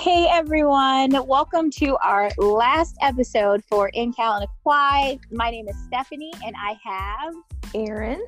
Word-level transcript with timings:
Hey 0.00 0.28
everyone, 0.30 1.10
welcome 1.26 1.72
to 1.72 1.96
our 1.96 2.30
last 2.38 2.94
episode 3.02 3.64
for 3.64 3.88
In 3.94 4.12
Cal 4.12 4.34
and 4.36 4.46
Acquai. 4.64 5.18
My 5.32 5.50
name 5.50 5.66
is 5.66 5.74
Stephanie 5.88 6.30
and 6.46 6.54
I 6.56 6.76
have 6.84 7.34
Erin 7.74 8.24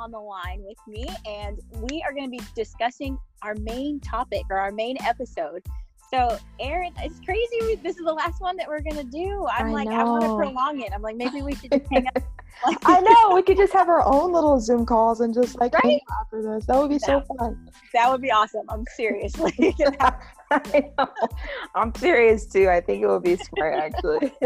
on 0.00 0.10
the 0.10 0.18
line 0.18 0.60
with 0.64 0.76
me, 0.88 1.06
and 1.24 1.60
we 1.88 2.02
are 2.02 2.12
going 2.12 2.24
to 2.24 2.30
be 2.36 2.40
discussing 2.56 3.16
our 3.42 3.54
main 3.60 4.00
topic 4.00 4.42
or 4.50 4.58
our 4.58 4.72
main 4.72 4.96
episode. 5.06 5.62
So, 6.10 6.36
Erin, 6.58 6.92
it's 6.98 7.20
crazy. 7.20 7.76
This 7.76 7.96
is 7.96 8.04
the 8.04 8.12
last 8.12 8.40
one 8.40 8.56
that 8.56 8.66
we're 8.66 8.80
going 8.80 8.96
to 8.96 9.04
do. 9.04 9.46
I'm 9.52 9.66
I 9.68 9.70
like, 9.70 9.88
I 9.88 10.02
want 10.02 10.24
to 10.24 10.34
prolong 10.36 10.80
it. 10.80 10.90
I'm 10.92 11.00
like, 11.00 11.16
maybe 11.16 11.42
we 11.42 11.54
should 11.54 11.70
just 11.70 11.86
hang 11.92 12.08
out. 12.08 12.22
I 12.84 13.00
know 13.00 13.34
we 13.34 13.42
could 13.42 13.56
just 13.62 13.72
have 13.72 13.88
our 13.88 14.04
own 14.04 14.32
little 14.32 14.60
Zoom 14.60 14.84
calls 14.84 15.20
and 15.20 15.32
just 15.32 15.58
like 15.60 15.72
hang 15.80 15.92
Right? 15.92 16.02
out 16.10 16.26
after 16.26 16.42
this. 16.42 16.66
That 16.66 16.76
would 16.76 16.90
be 16.90 16.98
so 16.98 17.20
fun. 17.38 17.70
That 17.94 18.10
would 18.10 18.20
be 18.20 18.30
awesome. 18.30 18.66
I'm 18.68 18.84
seriously. 18.94 19.74
I 20.74 20.90
know. 20.98 21.08
I'm 21.74 21.94
serious 21.94 22.46
too. 22.46 22.68
I 22.68 22.80
think 22.80 23.02
it 23.02 23.06
would 23.06 23.22
be 23.22 23.36
smart 23.36 23.74
actually. 23.74 24.32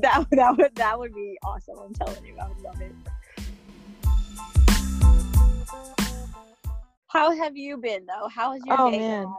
that, 0.00 0.26
that 0.30 0.56
would 0.56 0.74
that 0.76 0.98
would 0.98 1.12
be 1.14 1.36
awesome. 1.44 1.78
I'm 1.84 1.94
telling 1.94 2.24
you, 2.24 2.36
I 2.40 2.48
would 2.48 2.60
love 2.60 2.80
it. 2.80 2.92
How 7.08 7.32
have 7.32 7.56
you 7.56 7.76
been 7.76 8.06
though? 8.06 8.28
How 8.28 8.52
has 8.52 8.62
your 8.64 8.76
Oh, 8.78 8.90
day 8.90 8.98
man. 8.98 9.24
gone? 9.24 9.36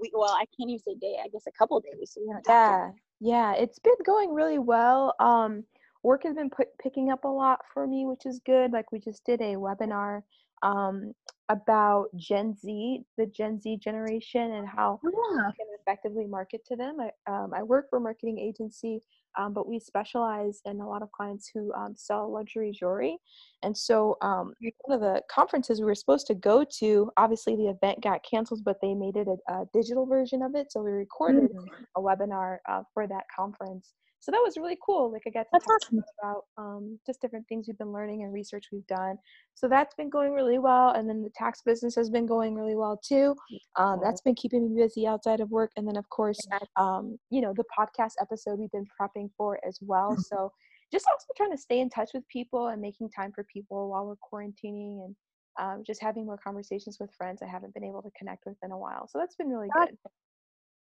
We, 0.00 0.10
well, 0.12 0.34
I 0.34 0.44
can't 0.58 0.68
even 0.68 0.78
say 0.78 0.94
day. 0.94 1.16
I 1.24 1.28
guess 1.28 1.44
a 1.48 1.52
couple 1.52 1.80
days. 1.80 2.12
So 2.12 2.20
we 2.20 2.28
haven't 2.28 2.44
talked 2.44 2.94
yeah, 3.20 3.54
yeah. 3.54 3.62
It's 3.62 3.78
been 3.78 3.94
going 4.04 4.34
really 4.34 4.58
well. 4.58 5.14
Um, 5.18 5.64
work 6.02 6.24
has 6.24 6.34
been 6.34 6.50
put, 6.50 6.68
picking 6.78 7.10
up 7.10 7.24
a 7.24 7.28
lot 7.28 7.60
for 7.72 7.86
me, 7.86 8.04
which 8.04 8.26
is 8.26 8.40
good. 8.44 8.72
Like 8.72 8.92
we 8.92 9.00
just 9.00 9.24
did 9.24 9.40
a 9.40 9.54
webinar 9.54 10.22
um 10.62 11.12
about 11.48 12.08
Gen 12.16 12.54
Z, 12.56 13.04
the 13.16 13.26
Gen 13.26 13.60
Z 13.60 13.78
generation, 13.82 14.52
and 14.52 14.68
how. 14.68 15.00
Yeah. 15.04 15.50
can 15.56 15.66
effectively 15.80 16.26
market 16.26 16.64
to 16.66 16.76
them. 16.76 16.98
I, 17.00 17.10
um, 17.30 17.52
I 17.54 17.62
work 17.62 17.88
for 17.88 17.98
a 17.98 18.00
marketing 18.00 18.38
agency, 18.38 19.00
um, 19.38 19.52
but 19.52 19.68
we 19.68 19.78
specialize 19.78 20.60
in 20.64 20.80
a 20.80 20.88
lot 20.88 21.02
of 21.02 21.12
clients 21.12 21.50
who 21.52 21.72
um, 21.74 21.94
sell 21.96 22.32
luxury 22.32 22.72
jewelry. 22.72 23.18
And 23.62 23.76
so, 23.76 24.16
um, 24.22 24.52
one 24.84 24.94
of 24.94 25.00
the 25.00 25.22
conferences 25.30 25.80
we 25.80 25.86
were 25.86 25.94
supposed 25.94 26.26
to 26.28 26.34
go 26.34 26.64
to, 26.78 27.10
obviously 27.16 27.56
the 27.56 27.68
event 27.68 28.02
got 28.02 28.24
canceled, 28.28 28.64
but 28.64 28.80
they 28.80 28.94
made 28.94 29.16
it 29.16 29.28
a, 29.28 29.52
a 29.52 29.64
digital 29.72 30.06
version 30.06 30.42
of 30.42 30.54
it. 30.54 30.72
So 30.72 30.82
we 30.82 30.90
recorded 30.90 31.50
a 31.96 32.00
webinar 32.00 32.58
uh, 32.68 32.82
for 32.92 33.06
that 33.06 33.24
conference. 33.34 33.94
So 34.20 34.32
that 34.32 34.40
was 34.42 34.56
really 34.56 34.76
cool. 34.84 35.12
Like 35.12 35.22
I 35.26 35.30
got 35.30 35.42
to 35.44 35.48
That's 35.52 35.64
talk 35.66 35.76
awesome. 35.84 36.02
about 36.20 36.44
um, 36.56 36.98
just 37.06 37.20
different 37.20 37.46
things 37.48 37.68
we've 37.68 37.78
been 37.78 37.92
learning 37.92 38.22
and 38.24 38.32
research 38.32 38.66
we've 38.72 38.86
done. 38.86 39.18
So 39.54 39.68
that's 39.68 39.94
been 39.94 40.10
going 40.10 40.32
really 40.32 40.58
well. 40.58 40.90
And 40.90 41.08
then 41.08 41.22
the 41.22 41.30
tax 41.30 41.62
business 41.64 41.94
has 41.94 42.10
been 42.10 42.26
going 42.26 42.54
really 42.54 42.74
well 42.74 42.96
too. 43.06 43.36
Um, 43.76 44.00
that's 44.02 44.20
been 44.22 44.34
keeping 44.34 44.74
me 44.74 44.82
busy 44.82 45.06
outside 45.06 45.40
of 45.40 45.50
work. 45.50 45.70
And 45.76 45.86
then 45.86 45.96
of 45.96 46.08
course, 46.10 46.40
um, 46.76 47.18
you 47.30 47.40
know, 47.40 47.52
the 47.54 47.64
podcast 47.78 48.14
episode 48.20 48.58
we've 48.58 48.72
been 48.72 48.86
prepping 49.00 49.30
for 49.36 49.60
as 49.66 49.78
well. 49.80 50.16
So 50.16 50.50
just 50.92 51.06
also 51.06 51.26
trying 51.36 51.52
to 51.52 51.58
stay 51.58 51.80
in 51.80 51.88
touch 51.90 52.10
with 52.14 52.26
people 52.28 52.68
and 52.68 52.80
making 52.82 53.10
time 53.10 53.32
for 53.32 53.44
people 53.44 53.90
while 53.90 54.06
we're 54.06 54.16
quarantining 54.16 55.04
and 55.04 55.16
um, 55.58 55.84
just 55.86 56.02
having 56.02 56.26
more 56.26 56.38
conversations 56.42 56.98
with 57.00 57.10
friends 57.14 57.42
I 57.42 57.46
haven't 57.46 57.74
been 57.74 57.84
able 57.84 58.02
to 58.02 58.10
connect 58.18 58.44
with 58.46 58.56
in 58.62 58.72
a 58.72 58.78
while. 58.78 59.08
So 59.08 59.18
that's 59.18 59.36
been 59.36 59.48
really 59.48 59.68
That- 59.78 59.88
good. 59.90 59.98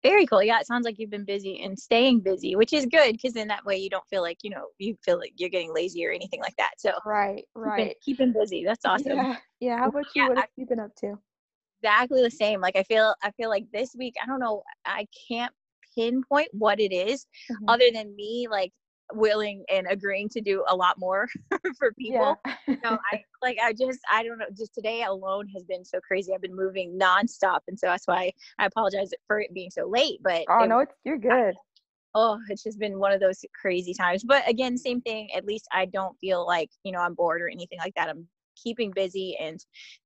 Very 0.04 0.26
cool. 0.26 0.42
Yeah, 0.42 0.60
it 0.60 0.66
sounds 0.66 0.84
like 0.84 0.98
you've 0.98 1.10
been 1.10 1.24
busy 1.24 1.62
and 1.64 1.78
staying 1.78 2.20
busy, 2.20 2.54
which 2.56 2.72
is 2.72 2.84
good 2.86 3.12
because 3.12 3.32
then 3.32 3.48
that 3.48 3.64
way 3.64 3.76
you 3.76 3.88
don't 3.90 4.06
feel 4.08 4.22
like 4.22 4.38
you 4.42 4.50
know 4.50 4.66
you 4.78 4.96
feel 5.02 5.18
like 5.18 5.32
you're 5.36 5.48
getting 5.50 5.72
lazy 5.74 6.06
or 6.06 6.12
anything 6.12 6.40
like 6.40 6.54
that. 6.58 6.72
So 6.78 6.92
Right, 7.06 7.44
right. 7.54 7.96
keeping 8.04 8.32
busy. 8.32 8.64
That's 8.64 8.84
awesome. 8.84 9.16
Yeah, 9.16 9.36
yeah. 9.60 9.78
How 9.78 9.88
about 9.88 10.04
you? 10.14 10.22
Yeah, 10.22 10.28
what 10.28 10.36
have 10.36 10.48
you 10.56 10.66
been 10.66 10.80
up 10.80 10.94
to? 10.96 11.18
exactly 11.82 12.22
the 12.22 12.30
same. 12.30 12.60
Like 12.60 12.76
I 12.76 12.82
feel 12.84 13.14
I 13.22 13.30
feel 13.32 13.48
like 13.48 13.64
this 13.72 13.94
week, 13.98 14.14
I 14.22 14.26
don't 14.26 14.40
know, 14.40 14.62
I 14.84 15.06
can't 15.28 15.52
pinpoint 15.96 16.48
what 16.52 16.80
it 16.80 16.92
is 16.92 17.26
Mhm. 17.50 17.68
other 17.68 17.84
than 17.92 18.14
me 18.16 18.46
like 18.50 18.72
willing 19.12 19.64
and 19.70 19.86
agreeing 19.90 20.28
to 20.30 20.40
do 20.40 20.64
a 20.68 20.74
lot 20.74 20.98
more 20.98 21.28
for 21.78 21.92
people. 21.92 22.40
Yeah. 22.44 22.76
No, 22.82 22.98
I 23.12 23.22
like 23.42 23.58
I 23.62 23.72
just 23.72 24.00
I 24.10 24.22
don't 24.22 24.38
know, 24.38 24.46
just 24.56 24.74
today 24.74 25.02
alone 25.04 25.46
has 25.54 25.64
been 25.64 25.84
so 25.84 26.00
crazy. 26.00 26.32
I've 26.34 26.40
been 26.42 26.56
moving 26.56 26.98
nonstop 26.98 27.60
and 27.68 27.78
so 27.78 27.86
that's 27.88 28.06
why 28.06 28.32
I 28.58 28.66
apologize 28.66 29.10
for 29.26 29.40
it 29.40 29.52
being 29.54 29.70
so 29.70 29.86
late. 29.88 30.20
But 30.22 30.44
oh 30.48 30.64
it- 30.64 30.68
no, 30.68 30.78
it's 30.80 30.94
you're 31.04 31.18
good. 31.18 31.54
oh, 32.14 32.38
it's 32.48 32.62
just 32.62 32.78
been 32.78 32.98
one 32.98 33.12
of 33.12 33.20
those 33.20 33.44
crazy 33.60 33.92
times. 33.94 34.24
But 34.24 34.48
again, 34.48 34.78
same 34.78 35.00
thing. 35.00 35.28
At 35.34 35.44
least 35.44 35.66
I 35.72 35.86
don't 35.86 36.16
feel 36.20 36.46
like, 36.46 36.70
you 36.84 36.92
know, 36.92 37.00
I'm 37.00 37.14
bored 37.14 37.42
or 37.42 37.48
anything 37.48 37.78
like 37.78 37.94
that. 37.96 38.08
I'm 38.08 38.28
keeping 38.56 38.92
busy 38.94 39.36
and 39.40 39.58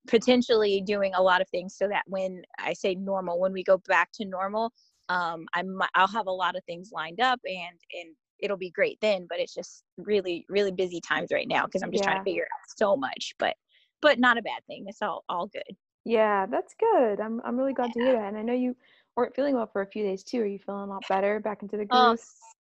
potentially 0.08 0.80
doing 0.80 1.12
a 1.14 1.22
lot 1.22 1.40
of 1.42 1.48
things 1.50 1.76
so 1.76 1.86
that 1.88 2.02
when 2.06 2.42
I 2.58 2.72
say 2.72 2.94
normal, 2.94 3.38
when 3.38 3.52
we 3.52 3.62
go 3.62 3.78
back 3.86 4.08
to 4.14 4.24
normal, 4.24 4.72
um, 5.10 5.46
I'm 5.54 5.78
I'll 5.94 6.08
have 6.08 6.26
a 6.26 6.30
lot 6.32 6.56
of 6.56 6.64
things 6.64 6.90
lined 6.92 7.20
up 7.20 7.40
and 7.44 7.78
and 7.92 8.14
it'll 8.40 8.56
be 8.56 8.70
great 8.70 8.98
then. 9.00 9.26
But 9.28 9.40
it's 9.40 9.54
just 9.54 9.84
really 9.96 10.44
really 10.48 10.72
busy 10.72 11.00
times 11.00 11.30
right 11.32 11.48
now 11.48 11.64
because 11.66 11.82
I'm 11.82 11.92
just 11.92 12.04
trying 12.04 12.18
to 12.18 12.22
figure 12.22 12.44
out 12.44 12.60
so 12.76 12.96
much. 12.96 13.34
But 13.38 13.56
but 14.02 14.18
not 14.18 14.38
a 14.38 14.42
bad 14.42 14.64
thing. 14.66 14.84
It's 14.88 15.02
all 15.02 15.24
all 15.28 15.46
good. 15.48 15.76
Yeah, 16.04 16.46
that's 16.46 16.74
good. 16.74 17.20
I'm 17.20 17.40
I'm 17.44 17.56
really 17.56 17.74
glad 17.74 17.92
to 17.92 18.00
hear 18.00 18.12
that. 18.12 18.28
And 18.28 18.36
I 18.38 18.42
know 18.42 18.52
you 18.54 18.76
weren't 19.16 19.34
feeling 19.34 19.54
well 19.54 19.66
for 19.66 19.82
a 19.82 19.86
few 19.86 20.02
days 20.04 20.24
too. 20.24 20.40
Are 20.42 20.46
you 20.46 20.58
feeling 20.58 20.88
a 20.88 20.92
lot 20.92 21.08
better? 21.08 21.40
Back 21.40 21.62
into 21.62 21.76
the 21.76 21.84
groove 21.84 21.90
Oh, 21.90 22.16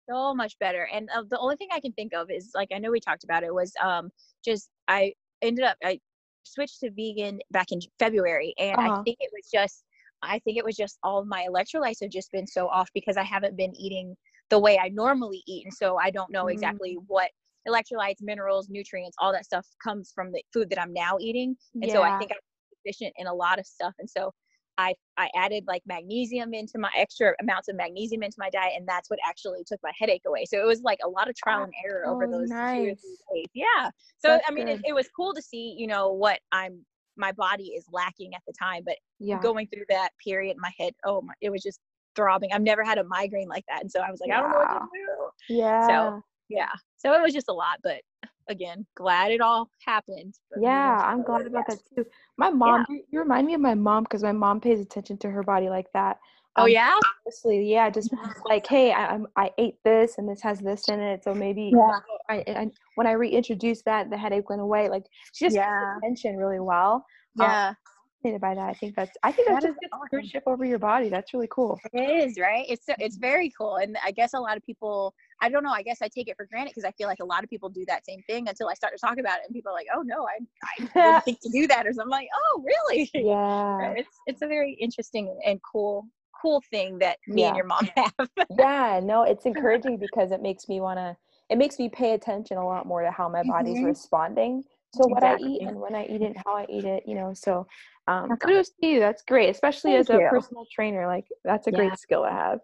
so 0.09 0.33
much 0.35 0.57
better. 0.59 0.87
And 0.91 1.09
uh, 1.09 1.23
the 1.29 1.39
only 1.39 1.55
thing 1.57 1.69
I 1.71 1.79
can 1.79 1.91
think 1.93 2.13
of 2.13 2.29
is 2.31 2.51
like 2.55 2.69
I 2.73 2.77
know 2.79 2.91
we 2.91 2.99
talked 2.99 3.23
about 3.23 3.43
it 3.43 3.53
was 3.53 3.73
um 3.83 4.09
just 4.45 4.69
I 4.87 5.13
ended 5.41 5.65
up 5.65 5.77
I 5.83 5.99
switched 6.43 6.79
to 6.81 6.91
vegan 6.91 7.39
back 7.51 7.71
in 7.71 7.79
February, 7.99 8.53
and 8.57 8.81
I 8.81 8.91
Uh-huh. 8.91 9.05
think 9.05 9.17
it 9.19 9.31
was 9.33 9.49
just 9.53 9.83
I 10.21 10.39
think 10.39 10.57
it 10.57 10.65
was 10.65 10.75
just 10.75 10.97
all 11.03 11.25
my 11.25 11.45
electrolytes 11.49 12.01
have 12.01 12.11
just 12.11 12.31
been 12.31 12.47
so 12.47 12.67
off 12.69 12.89
because 12.93 13.17
I 13.17 13.23
haven't 13.23 13.57
been 13.57 13.75
eating 13.75 14.15
the 14.49 14.59
way 14.59 14.77
I 14.77 14.89
normally 14.89 15.43
eat, 15.47 15.65
and 15.65 15.73
so 15.73 15.97
I 15.97 16.09
don't 16.09 16.31
know 16.31 16.47
exactly 16.47 16.97
mm. 16.97 17.03
what 17.07 17.29
electrolytes, 17.67 18.21
minerals, 18.21 18.69
nutrients, 18.69 19.17
all 19.19 19.31
that 19.33 19.45
stuff 19.45 19.67
comes 19.83 20.11
from 20.13 20.31
the 20.31 20.41
food 20.53 20.69
that 20.69 20.81
I'm 20.81 20.93
now 20.93 21.17
eating, 21.19 21.55
and 21.81 21.91
so 21.91 22.03
I 22.03 22.17
think 22.17 22.31
I'm 22.31 22.37
deficient 22.83 23.13
in 23.17 23.27
a 23.27 23.33
lot 23.33 23.59
of 23.59 23.65
stuff, 23.65 23.93
and 23.99 24.09
so. 24.09 24.31
I, 24.79 24.93
I 25.17 25.27
added 25.35 25.63
like 25.67 25.81
magnesium 25.87 26.53
into 26.53 26.77
my 26.77 26.91
extra 26.95 27.33
amounts 27.41 27.67
of 27.67 27.75
magnesium 27.75 28.21
into 28.21 28.35
my 28.37 28.51
diet, 28.51 28.73
and 28.77 28.87
that's 28.87 29.09
what 29.09 29.17
actually 29.27 29.63
took 29.65 29.79
my 29.81 29.91
headache 29.99 30.21
away. 30.27 30.45
So 30.45 30.61
it 30.61 30.67
was 30.67 30.81
like 30.83 30.99
a 31.03 31.09
lot 31.09 31.27
of 31.27 31.35
trial 31.35 31.63
and 31.63 31.73
error 31.83 32.05
over 32.05 32.27
Oh, 32.27 32.31
those 32.31 32.49
two 32.49 32.55
nice. 32.55 33.01
days. 33.33 33.47
Yeah. 33.55 33.89
So 34.19 34.27
That's 34.27 34.45
I 34.47 34.51
mean, 34.51 34.67
it, 34.67 34.79
it 34.83 34.93
was 34.93 35.09
cool 35.15 35.33
to 35.33 35.41
see, 35.41 35.73
you 35.75 35.87
know, 35.87 36.11
what 36.13 36.37
I'm 36.51 36.85
my 37.17 37.31
body 37.31 37.69
is 37.75 37.85
lacking 37.91 38.35
at 38.35 38.41
the 38.45 38.53
time, 38.53 38.83
but 38.85 38.97
Yeah. 39.19 39.39
going 39.39 39.67
through 39.67 39.85
that 39.89 40.11
period, 40.23 40.57
my 40.59 40.71
head, 40.79 40.93
oh 41.05 41.21
my, 41.21 41.33
it 41.41 41.49
was 41.49 41.63
just 41.63 41.79
throbbing. 42.17 42.51
I've 42.51 42.61
never 42.61 42.83
had 42.83 42.97
a 42.97 43.05
migraine 43.05 43.47
like 43.47 43.63
that, 43.69 43.81
and 43.81 43.89
so 43.89 44.01
I 44.01 44.11
was 44.11 44.19
like, 44.19 44.31
I 44.31 44.41
don't 44.41 44.51
know 44.51 44.57
what 44.57 44.73
to 44.73 44.87
do. 44.93 45.55
Yeah. 45.55 45.87
So 45.87 46.23
yeah. 46.49 46.71
So 46.97 47.13
it 47.13 47.21
was 47.21 47.33
just 47.33 47.47
a 47.47 47.53
lot, 47.53 47.79
but 47.83 48.01
again, 48.49 48.85
glad 48.95 49.31
it 49.31 49.39
all 49.39 49.69
happened. 49.85 50.33
Yeah, 50.59 51.01
I'm 51.05 51.23
glad 51.23 51.45
about 51.45 51.65
yes. 51.69 51.77
that 51.77 52.03
too. 52.03 52.09
My 52.37 52.49
mom, 52.49 52.85
you, 52.89 53.03
you 53.11 53.19
remind 53.19 53.47
me 53.47 53.53
of 53.53 53.61
my 53.61 53.75
mom 53.75 54.03
because 54.03 54.23
my 54.23 54.31
mom 54.31 54.59
pays 54.59 54.81
attention 54.81 55.17
to 55.19 55.29
her 55.29 55.43
body 55.43 55.69
like 55.69 55.87
that. 55.93 56.17
Oh 56.55 56.63
Um, 56.63 56.71
yeah. 56.71 56.99
honestly, 57.25 57.71
yeah, 57.71 57.89
just 57.89 58.11
like, 58.45 58.65
hey, 58.65 58.91
I, 58.91 59.13
I'm 59.13 59.27
I 59.35 59.51
ate 59.57 59.75
this 59.83 60.17
and 60.17 60.27
this 60.27 60.41
has 60.41 60.59
this 60.59 60.89
in 60.89 60.99
it, 60.99 61.23
so 61.23 61.33
maybe 61.33 61.71
Yeah. 61.71 61.99
I, 62.29 62.43
I 62.47 62.67
when 62.95 63.07
I 63.07 63.11
reintroduced 63.11 63.85
that, 63.85 64.09
the 64.09 64.17
headache 64.17 64.49
went 64.49 64.61
away. 64.61 64.89
Like 64.89 65.03
she 65.33 65.45
just 65.45 65.57
pays 65.57 65.65
Yeah. 65.65 65.97
attention 65.97 66.37
really 66.37 66.59
well. 66.59 67.05
Um, 67.39 67.45
Yeah. 67.45 67.73
Fascinated 68.21 68.41
by 68.41 68.55
that. 68.55 68.69
I 68.69 68.73
think 68.73 68.95
that's 68.95 69.17
I 69.23 69.31
think 69.31 69.47
That 69.47 69.61
that's 69.61 69.63
just 69.63 69.77
awesome. 69.91 70.09
stewardship 70.09 70.43
over 70.47 70.65
your 70.65 70.79
body. 70.79 71.09
That's 71.09 71.33
really 71.33 71.47
cool. 71.49 71.79
It 71.93 72.27
is 72.27 72.37
right. 72.39 72.65
It's 72.67 72.85
it's 72.87 73.17
very 73.17 73.51
cool, 73.57 73.75
and 73.77 73.97
I 74.03 74.11
guess 74.11 74.33
a 74.33 74.39
lot 74.39 74.57
of 74.57 74.63
people. 74.63 75.13
I 75.41 75.49
don't 75.49 75.63
know. 75.63 75.71
I 75.71 75.83
guess 75.83 76.01
I 76.01 76.07
take 76.09 76.27
it 76.27 76.35
for 76.35 76.45
granted 76.45 76.71
because 76.71 76.83
I 76.83 76.91
feel 76.93 77.07
like 77.07 77.19
a 77.21 77.25
lot 77.25 77.43
of 77.43 77.49
people 77.49 77.69
do 77.69 77.85
that 77.87 78.03
same 78.05 78.23
thing 78.23 78.47
until 78.49 78.67
I 78.67 78.73
start 78.73 78.93
to 78.93 78.99
talk 78.99 79.17
about 79.19 79.39
it, 79.39 79.45
and 79.47 79.53
people 79.53 79.71
are 79.71 79.75
like, 79.75 79.87
"Oh 79.93 80.01
no, 80.01 80.27
I 80.27 80.39
I 80.63 80.73
wouldn't 81.03 81.23
think 81.23 81.39
to 81.41 81.49
do 81.49 81.67
that," 81.67 81.85
or 81.87 81.93
something. 81.93 82.05
I'm 82.13 82.19
like, 82.21 82.29
"Oh 82.35 82.63
really?" 82.65 83.11
Yeah. 83.13 83.97
It's 83.97 84.21
it's 84.25 84.41
a 84.41 84.47
very 84.47 84.73
interesting 84.73 85.39
and 85.45 85.59
cool 85.63 86.07
cool 86.41 86.61
thing 86.71 86.99
that 86.99 87.19
me 87.27 87.45
Yeah. 87.45 87.47
and 87.47 87.55
your 87.55 87.65
mom 87.65 87.87
have. 87.95 88.29
Yeah, 88.49 89.01
no, 89.03 89.23
it's 89.23 89.45
encouraging 89.45 89.97
because 89.97 90.31
it 90.31 90.41
makes 90.41 90.69
me 90.69 90.79
want 90.81 90.97
to 90.99 91.17
it 91.49 91.57
makes 91.57 91.79
me 91.79 91.89
pay 91.89 92.13
attention 92.13 92.57
a 92.57 92.65
lot 92.65 92.85
more 92.85 93.01
to 93.03 93.11
how 93.11 93.29
my 93.29 93.43
body's 93.43 93.81
Mhm. 93.81 93.83
responding 93.83 94.63
to 94.93 95.03
what 95.03 95.23
I 95.23 95.37
eat 95.37 95.61
and 95.61 95.79
when 95.79 95.95
I 95.95 96.05
eat 96.05 96.21
it 96.21 96.25
and 96.25 96.37
how 96.45 96.55
I 96.55 96.65
eat 96.69 96.85
it, 96.85 97.03
you 97.05 97.15
know. 97.15 97.33
So 97.33 97.67
um 98.07 98.37
kudos 98.37 98.69
to 98.81 98.87
you. 98.87 98.99
That's 98.99 99.23
great, 99.23 99.49
especially 99.49 99.91
Thank 99.91 100.01
as 100.01 100.09
a 100.09 100.19
you. 100.19 100.27
personal 100.29 100.65
trainer. 100.73 101.07
Like 101.07 101.25
that's 101.43 101.67
a 101.67 101.71
Yeah. 101.71 101.77
great 101.77 101.99
skill 101.99 102.23
to 102.23 102.31
have. 102.31 102.59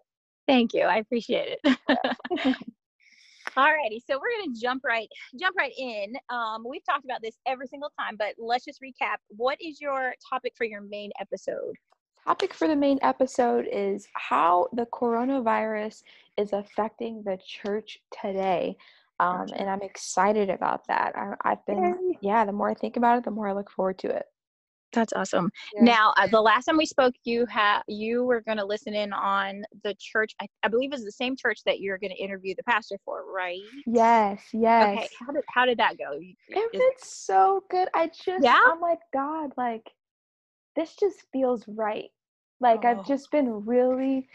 Thank 0.46 0.74
you. 0.74 0.82
I 0.82 0.96
appreciate 0.96 1.58
it. 1.62 1.78
Alrighty, 3.56 4.00
so 4.04 4.18
we're 4.18 4.40
gonna 4.40 4.58
jump 4.58 4.82
right 4.84 5.08
jump 5.38 5.56
right 5.56 5.72
in. 5.78 6.14
Um, 6.28 6.64
we've 6.68 6.84
talked 6.84 7.04
about 7.04 7.22
this 7.22 7.36
every 7.46 7.68
single 7.68 7.90
time, 7.98 8.16
but 8.18 8.34
let's 8.36 8.64
just 8.64 8.82
recap. 8.82 9.16
What 9.28 9.58
is 9.60 9.80
your 9.80 10.14
topic 10.28 10.54
for 10.56 10.64
your 10.64 10.80
main 10.80 11.10
episode? 11.20 11.74
Topic 12.26 12.54
for 12.54 12.66
the 12.66 12.74
main 12.74 12.98
episode 13.02 13.68
is 13.70 14.08
how 14.14 14.68
the 14.72 14.86
coronavirus 14.86 16.02
is 16.38 16.52
affecting 16.54 17.22
the 17.22 17.38
church 17.46 17.98
today. 18.22 18.76
Um, 19.20 19.46
and 19.56 19.70
I'm 19.70 19.82
excited 19.82 20.50
about 20.50 20.86
that. 20.88 21.12
I, 21.16 21.34
I've 21.42 21.64
been, 21.66 22.14
yeah, 22.20 22.44
the 22.44 22.52
more 22.52 22.70
I 22.70 22.74
think 22.74 22.96
about 22.96 23.18
it, 23.18 23.24
the 23.24 23.30
more 23.30 23.48
I 23.48 23.52
look 23.52 23.70
forward 23.70 23.98
to 24.00 24.08
it. 24.08 24.24
That's 24.92 25.12
awesome. 25.12 25.50
Yeah. 25.74 25.82
Now, 25.82 26.14
uh, 26.16 26.28
the 26.28 26.40
last 26.40 26.66
time 26.66 26.76
we 26.76 26.86
spoke, 26.86 27.14
you 27.24 27.46
had 27.46 27.80
you 27.88 28.22
were 28.22 28.40
going 28.42 28.58
to 28.58 28.64
listen 28.64 28.94
in 28.94 29.12
on 29.12 29.64
the 29.82 29.94
church. 29.98 30.32
I, 30.40 30.46
I 30.62 30.68
believe 30.68 30.92
is 30.92 31.04
the 31.04 31.10
same 31.10 31.34
church 31.36 31.60
that 31.66 31.80
you're 31.80 31.98
going 31.98 32.12
to 32.12 32.22
interview 32.22 32.54
the 32.56 32.62
pastor 32.62 32.96
for, 33.04 33.24
right? 33.32 33.58
Yes, 33.86 34.40
yes. 34.52 34.96
Okay. 34.98 35.08
How 35.26 35.32
did 35.32 35.44
how 35.48 35.66
did 35.66 35.78
that 35.78 35.98
go? 35.98 36.12
It 36.12 36.36
is- 36.72 36.80
was 36.80 36.92
so 37.02 37.64
good. 37.70 37.88
I 37.92 38.06
just, 38.06 38.44
Yeah? 38.44 38.60
I'm 38.64 38.80
like, 38.80 39.00
God, 39.12 39.50
like, 39.56 39.90
this 40.76 40.94
just 40.94 41.24
feels 41.32 41.64
right. 41.66 42.10
Like, 42.60 42.84
Oh. 42.84 42.88
I've 42.90 43.06
just 43.06 43.32
been 43.32 43.64
really, 43.66 44.28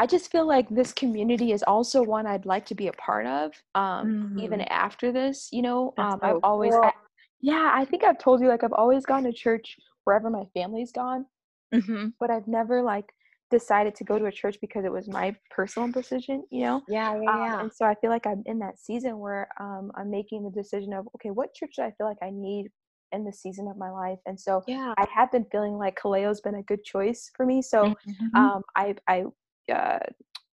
I 0.00 0.06
just 0.06 0.30
feel 0.32 0.46
like 0.46 0.66
this 0.70 0.92
community 0.94 1.52
is 1.52 1.62
also 1.62 2.02
one 2.02 2.26
I'd 2.26 2.46
like 2.46 2.64
to 2.66 2.74
be 2.74 2.88
a 2.88 2.92
part 2.94 3.26
of, 3.26 3.52
um, 3.74 4.16
even 4.38 4.62
after 4.62 5.12
this, 5.12 5.50
you 5.52 5.60
know. 5.60 5.92
Um, 5.98 6.20
I've 6.22 6.38
so 6.38 6.40
always, 6.42 6.72
cool. 6.72 6.84
I- 6.84 6.94
yeah, 7.42 7.70
I 7.74 7.84
think 7.84 8.04
I've 8.04 8.18
told 8.18 8.40
you, 8.40 8.48
like, 8.48 8.64
I've 8.64 8.72
always 8.72 9.04
gone 9.04 9.24
to 9.24 9.32
church 9.32 9.76
wherever 10.04 10.30
my 10.30 10.46
family's 10.54 10.92
gone, 10.92 11.26
Mhm. 11.72 12.12
but 12.20 12.30
I've 12.30 12.48
never, 12.48 12.82
like, 12.82 13.12
decided 13.50 13.94
to 13.96 14.04
go 14.04 14.18
to 14.18 14.26
a 14.26 14.32
church 14.32 14.58
because 14.60 14.84
it 14.84 14.92
was 14.92 15.08
my 15.08 15.36
personal 15.50 15.90
decision, 15.90 16.44
you 16.50 16.62
know. 16.64 16.82
Yeah, 16.88 17.14
yeah, 17.14 17.20
Um, 17.32 17.40
yeah. 17.40 17.60
and 17.60 17.72
so 17.72 17.84
I 17.86 17.94
feel 17.96 18.10
like 18.10 18.26
I'm 18.26 18.42
in 18.46 18.58
that 18.60 18.78
season 18.78 19.18
where 19.18 19.48
um, 19.60 19.92
I'm 19.96 20.10
making 20.10 20.44
the 20.44 20.50
decision 20.50 20.92
of, 20.94 21.08
okay, 21.16 21.30
what 21.30 21.54
church 21.54 21.72
do 21.76 21.82
I 21.82 21.92
feel 21.98 22.06
like 22.06 22.18
I 22.22 22.30
need 22.30 22.70
in 23.12 23.24
the 23.24 23.32
season 23.32 23.68
of 23.68 23.76
my 23.76 23.90
life? 23.90 24.20
And 24.26 24.38
so 24.40 24.64
yeah. 24.66 24.94
I 24.98 25.06
have 25.14 25.32
been 25.32 25.46
feeling 25.52 25.74
like 25.78 25.98
Kaleo's 25.98 26.40
been 26.40 26.56
a 26.56 26.62
good 26.62 26.84
choice 26.84 27.30
for 27.36 27.46
me. 27.46 27.62
So 27.62 27.94
Mhm. 28.06 28.34
um, 28.34 28.62
I, 28.76 28.94
I 29.08 29.24
uh, 29.70 29.98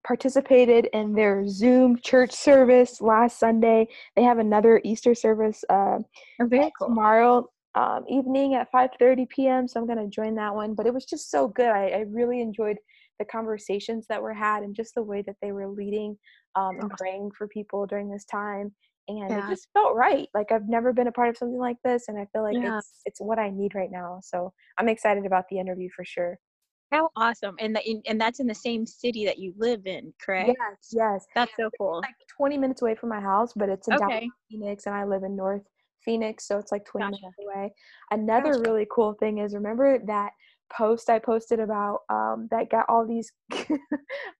participated 0.05 0.89
in 0.93 1.13
their 1.13 1.47
Zoom 1.47 1.97
church 1.99 2.31
service 2.31 3.01
last 3.01 3.39
Sunday. 3.39 3.87
They 4.15 4.23
have 4.23 4.39
another 4.39 4.81
Easter 4.83 5.15
service 5.15 5.63
uh, 5.69 5.99
Oh, 6.39 6.71
cool. 6.77 6.87
tomorrow 6.87 7.49
um, 7.75 8.05
evening 8.07 8.55
at 8.55 8.71
5.30 8.71 9.29
p.m. 9.29 9.67
So 9.67 9.79
I'm 9.79 9.87
going 9.87 9.97
to 9.97 10.07
join 10.07 10.35
that 10.35 10.53
one. 10.53 10.75
But 10.75 10.85
it 10.87 10.93
was 10.93 11.05
just 11.05 11.31
so 11.31 11.47
good. 11.47 11.67
I, 11.69 11.87
I 11.89 11.99
really 12.09 12.41
enjoyed 12.41 12.77
the 13.19 13.25
conversations 13.25 14.05
that 14.09 14.21
were 14.21 14.33
had 14.33 14.63
and 14.63 14.75
just 14.75 14.95
the 14.95 15.03
way 15.03 15.23
that 15.25 15.35
they 15.41 15.51
were 15.51 15.67
leading 15.67 16.17
um, 16.55 16.79
and 16.79 16.89
praying 16.91 17.31
for 17.37 17.47
people 17.47 17.85
during 17.87 18.09
this 18.09 18.25
time. 18.25 18.73
And 19.07 19.31
Yeah. 19.31 19.47
it 19.47 19.49
just 19.49 19.67
felt 19.73 19.95
right. 19.95 20.27
Like 20.33 20.51
I've 20.51 20.69
never 20.69 20.93
been 20.93 21.07
a 21.07 21.11
part 21.11 21.29
of 21.29 21.37
something 21.37 21.57
like 21.57 21.75
this, 21.83 22.05
and 22.07 22.17
I 22.17 22.25
feel 22.31 22.41
like 22.41 22.55
Yeah. 22.55 22.77
it's 22.77 23.01
it's 23.05 23.19
what 23.19 23.37
I 23.37 23.49
need 23.49 23.75
right 23.75 23.91
now. 23.91 24.19
So 24.23 24.53
I'm 24.77 24.87
excited 24.87 25.25
about 25.25 25.43
the 25.49 25.59
interview 25.59 25.89
for 25.93 26.05
sure. 26.05 26.37
How 26.93 27.09
awesome! 27.15 27.55
And 27.59 27.75
the, 27.75 28.01
and 28.05 28.21
that's 28.21 28.39
in 28.39 28.45
the 28.45 28.53
same 28.53 28.85
city 28.85 29.25
that 29.25 29.39
you 29.39 29.53
live 29.57 29.87
in, 29.87 30.13
correct? 30.23 30.51
Yes, 30.59 30.89
yes. 30.91 31.25
That's 31.33 31.51
so 31.59 31.71
cool. 31.79 32.01
Like 32.01 32.13
20 32.37 32.57
minutes 32.57 32.83
away 32.83 32.93
from 32.93 33.09
my 33.09 33.19
house, 33.19 33.51
but 33.55 33.67
it's 33.67 33.87
in 33.87 33.95
Okay. 33.95 34.03
downtown 34.03 34.31
Phoenix, 34.51 34.85
and 34.85 34.93
I 34.93 35.03
live 35.03 35.23
in 35.23 35.35
North 35.35 35.63
Phoenix, 36.05 36.47
so 36.47 36.59
it's 36.59 36.71
like 36.71 36.85
20 36.85 37.05
Gotcha. 37.05 37.17
minutes 37.21 37.37
away. 37.43 37.73
Another 38.11 38.49
Gotcha. 38.51 38.61
really 38.69 38.87
cool 38.91 39.13
thing 39.13 39.39
is 39.39 39.55
remember 39.55 39.97
that 40.05 40.31
post 40.71 41.09
I 41.09 41.17
posted 41.19 41.59
about 41.59 41.99
um 42.09 42.47
that 42.51 42.69
got 42.69 42.85
all 42.89 43.07
these 43.07 43.31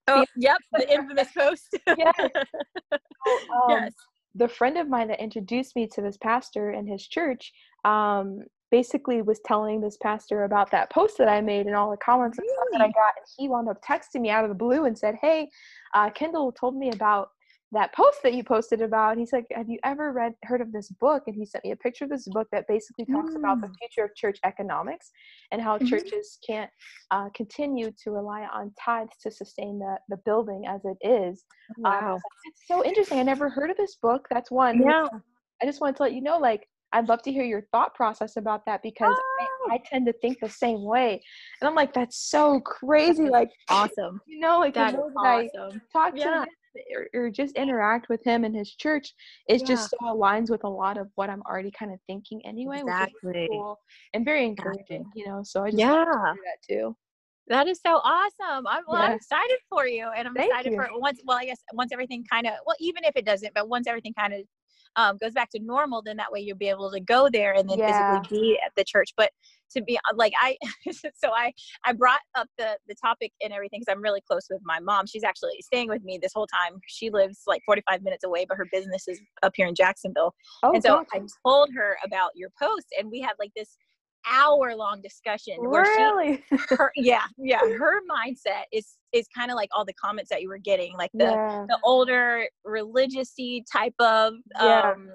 Oh, 0.06 0.24
yep, 0.36 0.58
the 0.72 0.88
infamous 0.94 1.28
post. 1.36 1.76
Yes. 1.96 2.12
um, 2.92 3.00
yes. 3.68 3.92
the 4.34 4.48
friend 4.48 4.76
of 4.78 4.88
mine 4.88 5.08
that 5.08 5.20
introduced 5.20 5.74
me 5.74 5.88
to 5.88 6.02
this 6.02 6.16
pastor 6.18 6.70
and 6.70 6.88
his 6.88 7.06
church 7.06 7.52
um 7.84 8.40
basically 8.78 9.22
was 9.22 9.38
telling 9.44 9.80
this 9.80 9.96
pastor 9.98 10.42
about 10.42 10.68
that 10.72 10.90
post 10.90 11.16
that 11.16 11.28
I 11.28 11.40
made 11.40 11.66
and 11.66 11.76
all 11.76 11.92
the 11.92 11.96
comments 11.96 12.38
and 12.38 12.48
stuff 12.48 12.66
that 12.72 12.80
I 12.80 12.88
got 12.88 13.12
and 13.16 13.24
he 13.38 13.48
wound 13.48 13.68
up 13.68 13.80
texting 13.84 14.20
me 14.22 14.30
out 14.30 14.42
of 14.44 14.48
the 14.50 14.56
blue 14.64 14.84
and 14.86 14.98
said, 14.98 15.14
"Hey, 15.20 15.48
uh, 15.94 16.10
Kendall 16.10 16.50
told 16.50 16.74
me 16.76 16.90
about 16.90 17.28
that 17.70 17.94
post 17.94 18.18
that 18.24 18.34
you 18.34 18.42
posted 18.42 18.82
about." 18.82 19.16
He's 19.16 19.32
like, 19.32 19.46
"Have 19.52 19.68
you 19.68 19.78
ever 19.84 20.12
read 20.12 20.34
heard 20.42 20.60
of 20.60 20.72
this 20.72 20.88
book?" 21.04 21.22
And 21.28 21.36
he 21.36 21.46
sent 21.46 21.62
me 21.64 21.70
a 21.70 21.76
picture 21.76 22.04
of 22.06 22.10
this 22.10 22.26
book 22.36 22.48
that 22.50 22.66
basically 22.66 23.06
talks 23.06 23.36
about 23.36 23.60
the 23.60 23.68
Mm. 23.68 23.78
future 23.78 24.04
of 24.06 24.16
church 24.16 24.40
economics 24.44 25.12
and 25.52 25.62
how 25.62 25.78
Mhm. 25.78 25.86
churches 25.90 26.40
can't 26.44 26.70
uh, 27.12 27.28
continue 27.40 27.92
to 28.02 28.10
rely 28.10 28.42
on 28.46 28.74
tithes 28.84 29.16
to 29.22 29.30
sustain 29.30 29.78
the 29.78 30.00
the 30.08 30.16
building 30.28 30.66
as 30.66 30.80
it 30.84 30.98
is. 31.00 31.44
Um, 31.84 31.92
Wow. 31.92 32.14
like, 32.14 32.22
That's 32.44 32.66
so 32.66 32.84
interesting. 32.84 33.20
I 33.20 33.22
never 33.22 33.48
heard 33.48 33.70
of 33.70 33.76
this 33.76 33.94
book. 33.94 34.26
That's 34.30 34.50
one. 34.50 34.80
Yeah. 34.80 35.06
I 35.62 35.66
just 35.66 35.80
wanted 35.80 35.94
to 35.98 36.02
let 36.02 36.14
you 36.14 36.22
know, 36.22 36.38
like, 36.38 36.68
I'd 36.94 37.08
love 37.08 37.22
to 37.22 37.32
hear 37.32 37.44
your 37.44 37.62
thought 37.72 37.94
process 37.94 38.36
about 38.36 38.64
that 38.66 38.82
because 38.82 39.16
Oh. 39.16 39.68
I, 39.68 39.74
I 39.74 39.80
tend 39.84 40.06
to 40.06 40.12
think 40.14 40.38
the 40.40 40.48
same 40.48 40.82
way. 40.82 41.20
And 41.60 41.68
I'm 41.68 41.74
like, 41.74 41.92
that's 41.92 42.16
so 42.16 42.60
crazy. 42.60 43.28
Like, 43.28 43.50
Awesome. 43.68 44.20
you 44.26 44.38
know, 44.38 44.60
like 44.60 44.74
That 44.74 44.94
is 44.94 45.00
that 45.00 45.26
I 45.26 45.50
awesome. 45.56 45.80
talk 45.92 46.16
Yeah. 46.16 46.24
to 46.24 46.40
him 46.42 46.46
or, 47.14 47.22
or 47.22 47.30
just 47.30 47.56
interact 47.56 48.08
with 48.08 48.24
him 48.24 48.44
and 48.44 48.54
his 48.54 48.74
church, 48.74 49.12
it 49.48 49.60
Yeah. 49.60 49.66
just 49.66 49.90
so 49.90 49.96
aligns 50.04 50.50
with 50.50 50.64
a 50.64 50.68
lot 50.68 50.96
of 50.96 51.08
what 51.16 51.30
I'm 51.30 51.42
already 51.42 51.72
kind 51.72 51.92
of 51.92 51.98
thinking 52.06 52.40
anyway, 52.46 52.82
which 52.82 52.94
is 52.94 53.08
Exactly. 53.08 53.48
cool 53.50 53.78
and 54.12 54.24
very 54.24 54.44
encouraging, 54.44 55.04
you 55.14 55.26
know. 55.26 55.42
So 55.42 55.64
I 55.64 55.70
just 55.70 55.78
Yeah. 55.78 56.04
do 56.04 56.40
that 56.44 56.62
too. 56.68 56.96
That 57.48 57.66
is 57.68 57.78
so 57.84 57.96
awesome. 57.96 58.66
I'm, 58.66 58.84
well, 58.88 59.02
I'm 59.02 59.16
excited 59.16 59.58
for 59.68 59.86
you. 59.86 60.08
And 60.16 60.28
I'm 60.28 60.34
Thank 60.34 60.50
excited 60.50 60.72
you. 60.72 60.78
for 60.78 60.88
once, 60.98 61.20
well, 61.26 61.36
I 61.36 61.44
guess 61.44 61.58
once 61.74 61.92
everything 61.92 62.24
kind 62.30 62.46
of, 62.46 62.54
well, 62.64 62.76
even 62.80 63.04
if 63.04 63.16
it 63.16 63.26
doesn't, 63.26 63.52
but 63.52 63.68
once 63.68 63.86
everything 63.86 64.14
kind 64.14 64.32
of 64.32 64.40
um, 64.96 65.16
goes 65.20 65.32
back 65.32 65.50
to 65.50 65.60
normal, 65.60 66.02
then 66.02 66.16
that 66.18 66.30
way 66.32 66.40
you'll 66.40 66.56
be 66.56 66.68
able 66.68 66.90
to 66.90 67.00
go 67.00 67.28
there 67.32 67.52
and 67.52 67.68
then 67.68 67.78
Yeah. 67.78 67.86
physically 67.86 68.20
be 68.30 68.58
at 68.64 68.72
the 68.76 68.84
church. 68.84 69.10
But 69.16 69.30
to 69.72 69.82
be 69.82 69.96
uh, 69.98 70.14
like, 70.16 70.32
I, 70.40 70.56
so 70.92 71.30
I, 71.32 71.52
I 71.84 71.92
brought 71.92 72.20
up 72.34 72.48
the, 72.58 72.76
the 72.88 72.94
topic 72.94 73.32
and 73.42 73.52
everything 73.52 73.80
because 73.80 73.92
I'm 73.92 74.02
really 74.02 74.20
close 74.26 74.46
with 74.50 74.60
my 74.64 74.80
mom. 74.80 75.06
She's 75.06 75.24
actually 75.24 75.60
staying 75.60 75.88
with 75.88 76.02
me 76.04 76.18
this 76.20 76.32
whole 76.34 76.46
time. 76.46 76.80
She 76.86 77.10
lives 77.10 77.42
like 77.46 77.62
45 77.66 78.02
minutes 78.02 78.24
away, 78.24 78.46
but 78.48 78.56
her 78.56 78.66
business 78.72 79.08
is 79.08 79.20
up 79.42 79.52
here 79.56 79.66
in 79.66 79.74
Jacksonville. 79.74 80.34
Oh, 80.62 80.74
and 80.74 80.82
so 80.82 80.96
gotcha. 80.96 81.08
I 81.14 81.20
told 81.46 81.70
her 81.74 81.96
about 82.04 82.30
your 82.34 82.50
post 82.60 82.86
and 82.98 83.10
we 83.10 83.20
had 83.20 83.32
like 83.38 83.50
this 83.56 83.76
hour 84.30 84.74
long 84.74 85.00
discussion 85.02 85.56
where 85.58 85.84
she 85.84 85.90
really? 86.02 86.44
her 86.70 86.92
yeah 86.96 87.24
yeah 87.38 87.60
her 87.60 88.00
mindset 88.10 88.64
is 88.72 88.96
is 89.12 89.26
kind 89.36 89.50
of 89.50 89.56
like 89.56 89.68
all 89.74 89.84
the 89.84 89.92
comments 89.94 90.30
that 90.30 90.42
you 90.42 90.48
were 90.48 90.58
getting 90.58 90.94
like 90.96 91.10
the 91.14 91.24
yeah. 91.24 91.66
the 91.68 91.78
older 91.84 92.46
religious 92.64 93.34
type 93.72 93.94
of 94.00 94.34
Yeah. 94.60 94.92
um 94.92 95.10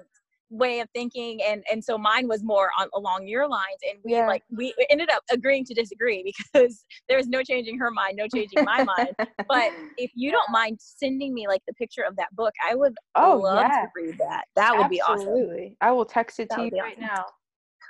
way 0.50 0.80
of 0.80 0.88
thinking 0.92 1.40
and 1.46 1.62
and 1.70 1.82
so 1.82 1.96
mine 1.96 2.26
was 2.26 2.42
more 2.42 2.70
on 2.78 2.88
along 2.94 3.26
your 3.26 3.48
lines 3.48 3.78
and 3.88 4.00
we 4.04 4.12
Yeah. 4.14 4.26
like 4.26 4.42
we 4.50 4.74
ended 4.90 5.08
up 5.10 5.22
agreeing 5.30 5.64
to 5.66 5.74
disagree 5.74 6.24
because 6.52 6.84
there 7.08 7.16
was 7.16 7.28
no 7.28 7.42
changing 7.42 7.78
her 7.78 7.90
mind 7.92 8.16
no 8.16 8.26
changing 8.26 8.64
my 8.64 8.82
mind 8.96 9.14
but 9.48 9.70
if 9.96 10.10
you 10.14 10.32
don't 10.32 10.50
mind 10.50 10.78
sending 10.80 11.32
me 11.32 11.46
like 11.46 11.62
the 11.68 11.74
picture 11.74 12.02
of 12.02 12.16
that 12.16 12.34
book 12.34 12.52
i 12.68 12.74
would 12.74 12.94
oh, 13.14 13.38
love 13.42 13.64
yeah. 13.70 13.82
to 13.82 13.88
read 13.94 14.18
that 14.18 14.44
that 14.56 14.76
would 14.76 14.88
be 14.90 15.00
awesome 15.02 15.76
I 15.80 15.92
will 15.92 16.04
text 16.04 16.40
it 16.40 16.48
That 16.50 16.56
to 16.56 16.64
you 16.64 16.70
right 16.82 16.96
awesome. 16.98 17.02
now. 17.02 17.24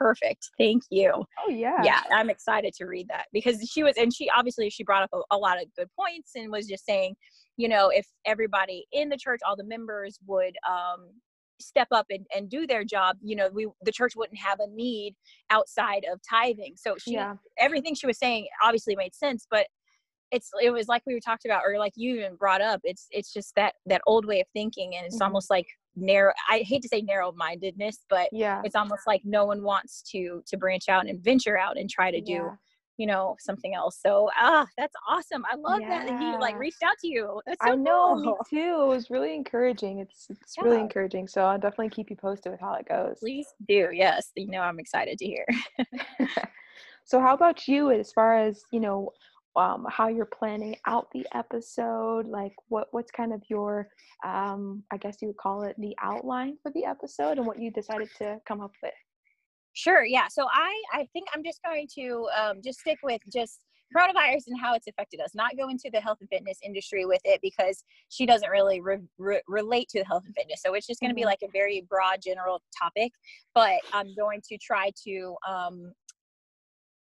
Perfect 0.00 0.48
thank 0.58 0.82
you 0.90 1.12
Oh, 1.14 1.50
yeah. 1.50 1.82
yeah 1.84 2.00
i'm 2.12 2.30
excited 2.30 2.72
to 2.74 2.86
read 2.86 3.06
that 3.08 3.26
because 3.32 3.60
she 3.70 3.82
was 3.82 3.96
and 3.98 4.12
she 4.14 4.30
obviously 4.30 4.70
she 4.70 4.82
brought 4.82 5.02
up 5.02 5.10
a, 5.12 5.20
a 5.34 5.36
lot 5.36 5.60
of 5.60 5.68
good 5.76 5.88
points 5.98 6.32
and 6.34 6.50
was 6.50 6.66
just 6.66 6.86
saying 6.86 7.14
you 7.56 7.68
know 7.68 7.90
if 7.90 8.06
everybody 8.24 8.86
in 8.92 9.10
the 9.10 9.16
church 9.16 9.40
all 9.46 9.56
the 9.56 9.64
members 9.64 10.18
would 10.26 10.56
um 10.68 11.10
step 11.60 11.88
up 11.92 12.06
and, 12.08 12.24
and 12.34 12.48
do 12.48 12.66
their 12.66 12.84
job 12.84 13.16
you 13.22 13.36
know 13.36 13.50
we 13.52 13.68
the 13.82 13.92
church 13.92 14.14
wouldn't 14.16 14.38
have 14.38 14.58
a 14.60 14.66
need 14.74 15.14
outside 15.50 16.06
of 16.10 16.18
tithing 16.28 16.72
so 16.76 16.96
she 16.98 17.12
Yeah. 17.12 17.34
everything 17.58 17.94
she 17.94 18.06
was 18.06 18.18
saying 18.18 18.46
obviously 18.64 18.96
made 18.96 19.14
sense 19.14 19.46
but 19.50 19.66
it's 20.32 20.50
it 20.62 20.70
was 20.70 20.88
like 20.88 21.02
we 21.06 21.14
were 21.14 21.20
talked 21.20 21.44
about 21.44 21.62
or 21.66 21.78
like 21.78 21.92
you 21.96 22.16
even 22.16 22.36
brought 22.36 22.62
up 22.62 22.80
it's 22.84 23.08
it's 23.10 23.32
just 23.32 23.54
that 23.56 23.74
that 23.84 24.00
old 24.06 24.24
way 24.24 24.40
of 24.40 24.46
thinking 24.54 24.96
and 24.96 25.04
it's 25.04 25.18
Mhm. 25.18 25.26
almost 25.26 25.50
like 25.50 25.66
narrow 25.96 26.32
i 26.48 26.58
hate 26.66 26.82
to 26.82 26.88
say 26.88 27.00
narrow 27.02 27.32
mindedness 27.32 27.98
but 28.08 28.28
Yeah. 28.32 28.62
it's 28.64 28.74
almost 28.76 29.02
like 29.06 29.22
no 29.24 29.44
one 29.44 29.62
wants 29.62 30.02
to 30.12 30.42
to 30.46 30.56
branch 30.56 30.88
out 30.88 31.06
and 31.08 31.22
venture 31.22 31.58
out 31.58 31.76
and 31.78 31.90
try 31.90 32.10
to 32.10 32.20
do 32.20 32.32
Yeah. 32.32 32.50
you 32.96 33.06
know 33.06 33.36
something 33.40 33.74
else 33.74 33.98
so 34.04 34.30
ah 34.38 34.66
that's 34.78 34.94
awesome 35.08 35.44
i 35.50 35.56
love 35.56 35.80
that 35.88 36.06
that 36.06 36.18
he 36.20 36.36
like 36.38 36.58
reached 36.58 36.82
out 36.82 36.96
to 37.00 37.08
you 37.08 37.40
that's 37.46 37.64
so 37.64 37.72
I 37.72 37.74
know, 37.74 38.14
me 38.16 38.32
too. 38.48 38.82
It 38.82 38.86
was 38.86 39.10
really 39.10 39.34
encouraging. 39.34 39.98
It's 39.98 40.28
it's 40.30 40.56
really 40.60 40.80
encouraging. 40.80 41.26
So 41.28 41.42
I'll 41.42 41.58
definitely 41.58 41.90
keep 41.90 42.10
you 42.10 42.16
posted 42.16 42.52
with 42.52 42.60
how 42.60 42.74
it 42.74 42.86
goes. 42.88 43.16
please 43.18 43.46
do 43.66 43.88
yes 43.92 44.30
you 44.36 44.46
know 44.48 44.60
i'm 44.60 44.78
excited 44.78 45.18
to 45.18 45.24
hear 45.26 45.44
so 47.04 47.20
how 47.20 47.34
about 47.34 47.66
you 47.66 47.90
as 47.90 48.12
far 48.12 48.36
as, 48.38 48.64
you 48.70 48.78
know, 48.80 49.10
um, 49.56 49.86
how 49.90 50.08
you're 50.08 50.26
planning 50.26 50.76
out 50.86 51.08
the 51.12 51.26
episode? 51.34 52.26
Like 52.26 52.52
what 52.68 52.88
what's 52.92 53.10
kind 53.10 53.32
of 53.32 53.42
your 53.48 53.88
um 54.24 54.82
I 54.92 54.96
guess 54.96 55.16
you 55.20 55.28
would 55.28 55.36
call 55.38 55.62
it 55.62 55.76
the 55.78 55.94
outline 56.00 56.56
for 56.62 56.70
the 56.72 56.84
episode 56.84 57.38
and 57.38 57.46
what 57.46 57.60
you 57.60 57.70
decided 57.70 58.08
to 58.18 58.38
come 58.46 58.60
up 58.60 58.72
with. 58.82 58.92
Sure. 59.72 60.04
Yeah. 60.04 60.28
So 60.28 60.46
I 60.52 60.82
I 60.92 61.08
think 61.12 61.28
I'm 61.34 61.44
just 61.44 61.60
going 61.64 61.88
to 61.96 62.28
um, 62.38 62.60
just 62.62 62.80
stick 62.80 62.98
with 63.02 63.20
just 63.32 63.60
coronavirus 63.96 64.42
and 64.46 64.60
how 64.60 64.74
it's 64.74 64.86
affected 64.86 65.20
us. 65.20 65.34
Not 65.34 65.56
go 65.56 65.68
into 65.68 65.90
the 65.92 66.00
health 66.00 66.18
and 66.20 66.28
fitness 66.28 66.58
industry 66.64 67.06
with 67.06 67.20
it 67.24 67.40
because 67.42 67.82
she 68.08 68.24
doesn't 68.24 68.48
really 68.48 68.80
re- 68.80 68.98
re- 69.18 69.42
relate 69.48 69.88
to 69.90 69.98
the 69.98 70.04
health 70.04 70.22
and 70.26 70.34
fitness. 70.36 70.62
So 70.64 70.74
it's 70.74 70.86
just 70.86 71.00
going 71.00 71.10
to 71.10 71.14
be 71.14 71.22
Mhm. 71.22 71.26
like 71.26 71.42
a 71.42 71.48
very 71.52 71.84
broad 71.88 72.20
general 72.22 72.62
topic. 72.80 73.10
But 73.54 73.80
I'm 73.92 74.14
going 74.14 74.42
to 74.48 74.58
try 74.58 74.92
to 75.08 75.36
um, 75.48 75.92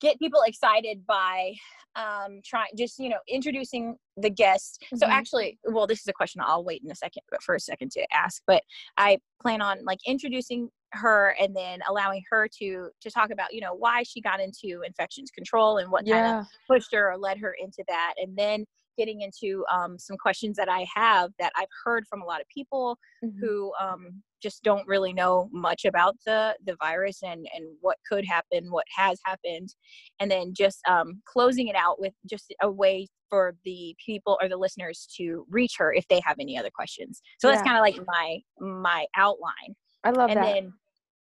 get 0.00 0.18
people 0.18 0.42
excited 0.46 1.06
by 1.06 1.54
um 1.96 2.40
trying 2.44 2.68
just 2.76 2.98
you 2.98 3.08
know 3.08 3.18
introducing 3.28 3.96
the 4.16 4.30
guests 4.30 4.78
mm-hmm. 4.84 4.96
so 4.98 5.06
actually 5.06 5.58
well 5.64 5.86
this 5.86 6.00
is 6.00 6.06
a 6.08 6.12
question 6.12 6.40
i'll 6.44 6.64
wait 6.64 6.82
in 6.84 6.90
a 6.90 6.94
second 6.94 7.22
for 7.42 7.54
a 7.54 7.60
second 7.60 7.90
to 7.90 8.04
ask 8.12 8.42
but 8.46 8.62
i 8.96 9.18
plan 9.40 9.60
on 9.60 9.84
like 9.84 9.98
introducing 10.06 10.68
her 10.92 11.34
and 11.40 11.54
then 11.54 11.80
allowing 11.88 12.22
her 12.30 12.48
to 12.48 12.88
to 13.00 13.10
talk 13.10 13.30
about 13.30 13.52
you 13.52 13.60
know 13.60 13.74
why 13.74 14.02
she 14.02 14.20
got 14.20 14.40
into 14.40 14.82
infections 14.86 15.30
control 15.30 15.78
and 15.78 15.90
what 15.90 16.06
yeah. 16.06 16.22
kind 16.22 16.40
of 16.40 16.46
pushed 16.68 16.92
her 16.92 17.12
or 17.12 17.18
led 17.18 17.38
her 17.38 17.54
into 17.60 17.84
that 17.88 18.14
and 18.18 18.36
then 18.36 18.64
getting 18.98 19.22
into 19.22 19.64
um, 19.72 19.98
some 19.98 20.16
questions 20.16 20.56
that 20.56 20.68
i 20.68 20.86
have 20.94 21.30
that 21.38 21.52
i've 21.56 21.68
heard 21.84 22.04
from 22.08 22.20
a 22.20 22.24
lot 22.24 22.40
of 22.40 22.46
people 22.48 22.98
mm-hmm. 23.24 23.38
who 23.40 23.72
um, 23.80 24.22
just 24.42 24.62
don't 24.62 24.86
really 24.86 25.12
know 25.12 25.48
much 25.52 25.84
about 25.84 26.14
the 26.26 26.54
the 26.66 26.76
virus 26.80 27.22
and 27.22 27.46
and 27.54 27.64
what 27.80 27.96
could 28.08 28.24
happen 28.26 28.70
what 28.70 28.84
has 28.94 29.18
happened 29.24 29.74
and 30.20 30.30
then 30.30 30.52
just 30.56 30.80
um, 30.88 31.20
closing 31.24 31.68
it 31.68 31.76
out 31.76 32.00
with 32.00 32.12
just 32.28 32.52
a 32.62 32.70
way 32.70 33.06
for 33.30 33.54
the 33.64 33.94
people 34.04 34.38
or 34.42 34.48
the 34.48 34.56
listeners 34.56 35.06
to 35.16 35.44
reach 35.50 35.74
her 35.78 35.92
if 35.92 36.06
they 36.08 36.20
have 36.24 36.36
any 36.40 36.58
other 36.58 36.70
questions 36.74 37.20
so 37.38 37.48
yeah. 37.48 37.54
that's 37.54 37.66
kind 37.66 37.76
of 37.76 37.82
like 37.82 37.98
my 38.06 38.38
my 38.60 39.06
outline 39.16 39.74
I 40.04 40.10
love 40.10 40.30
and 40.30 40.38
that. 40.38 40.54
Then, 40.54 40.72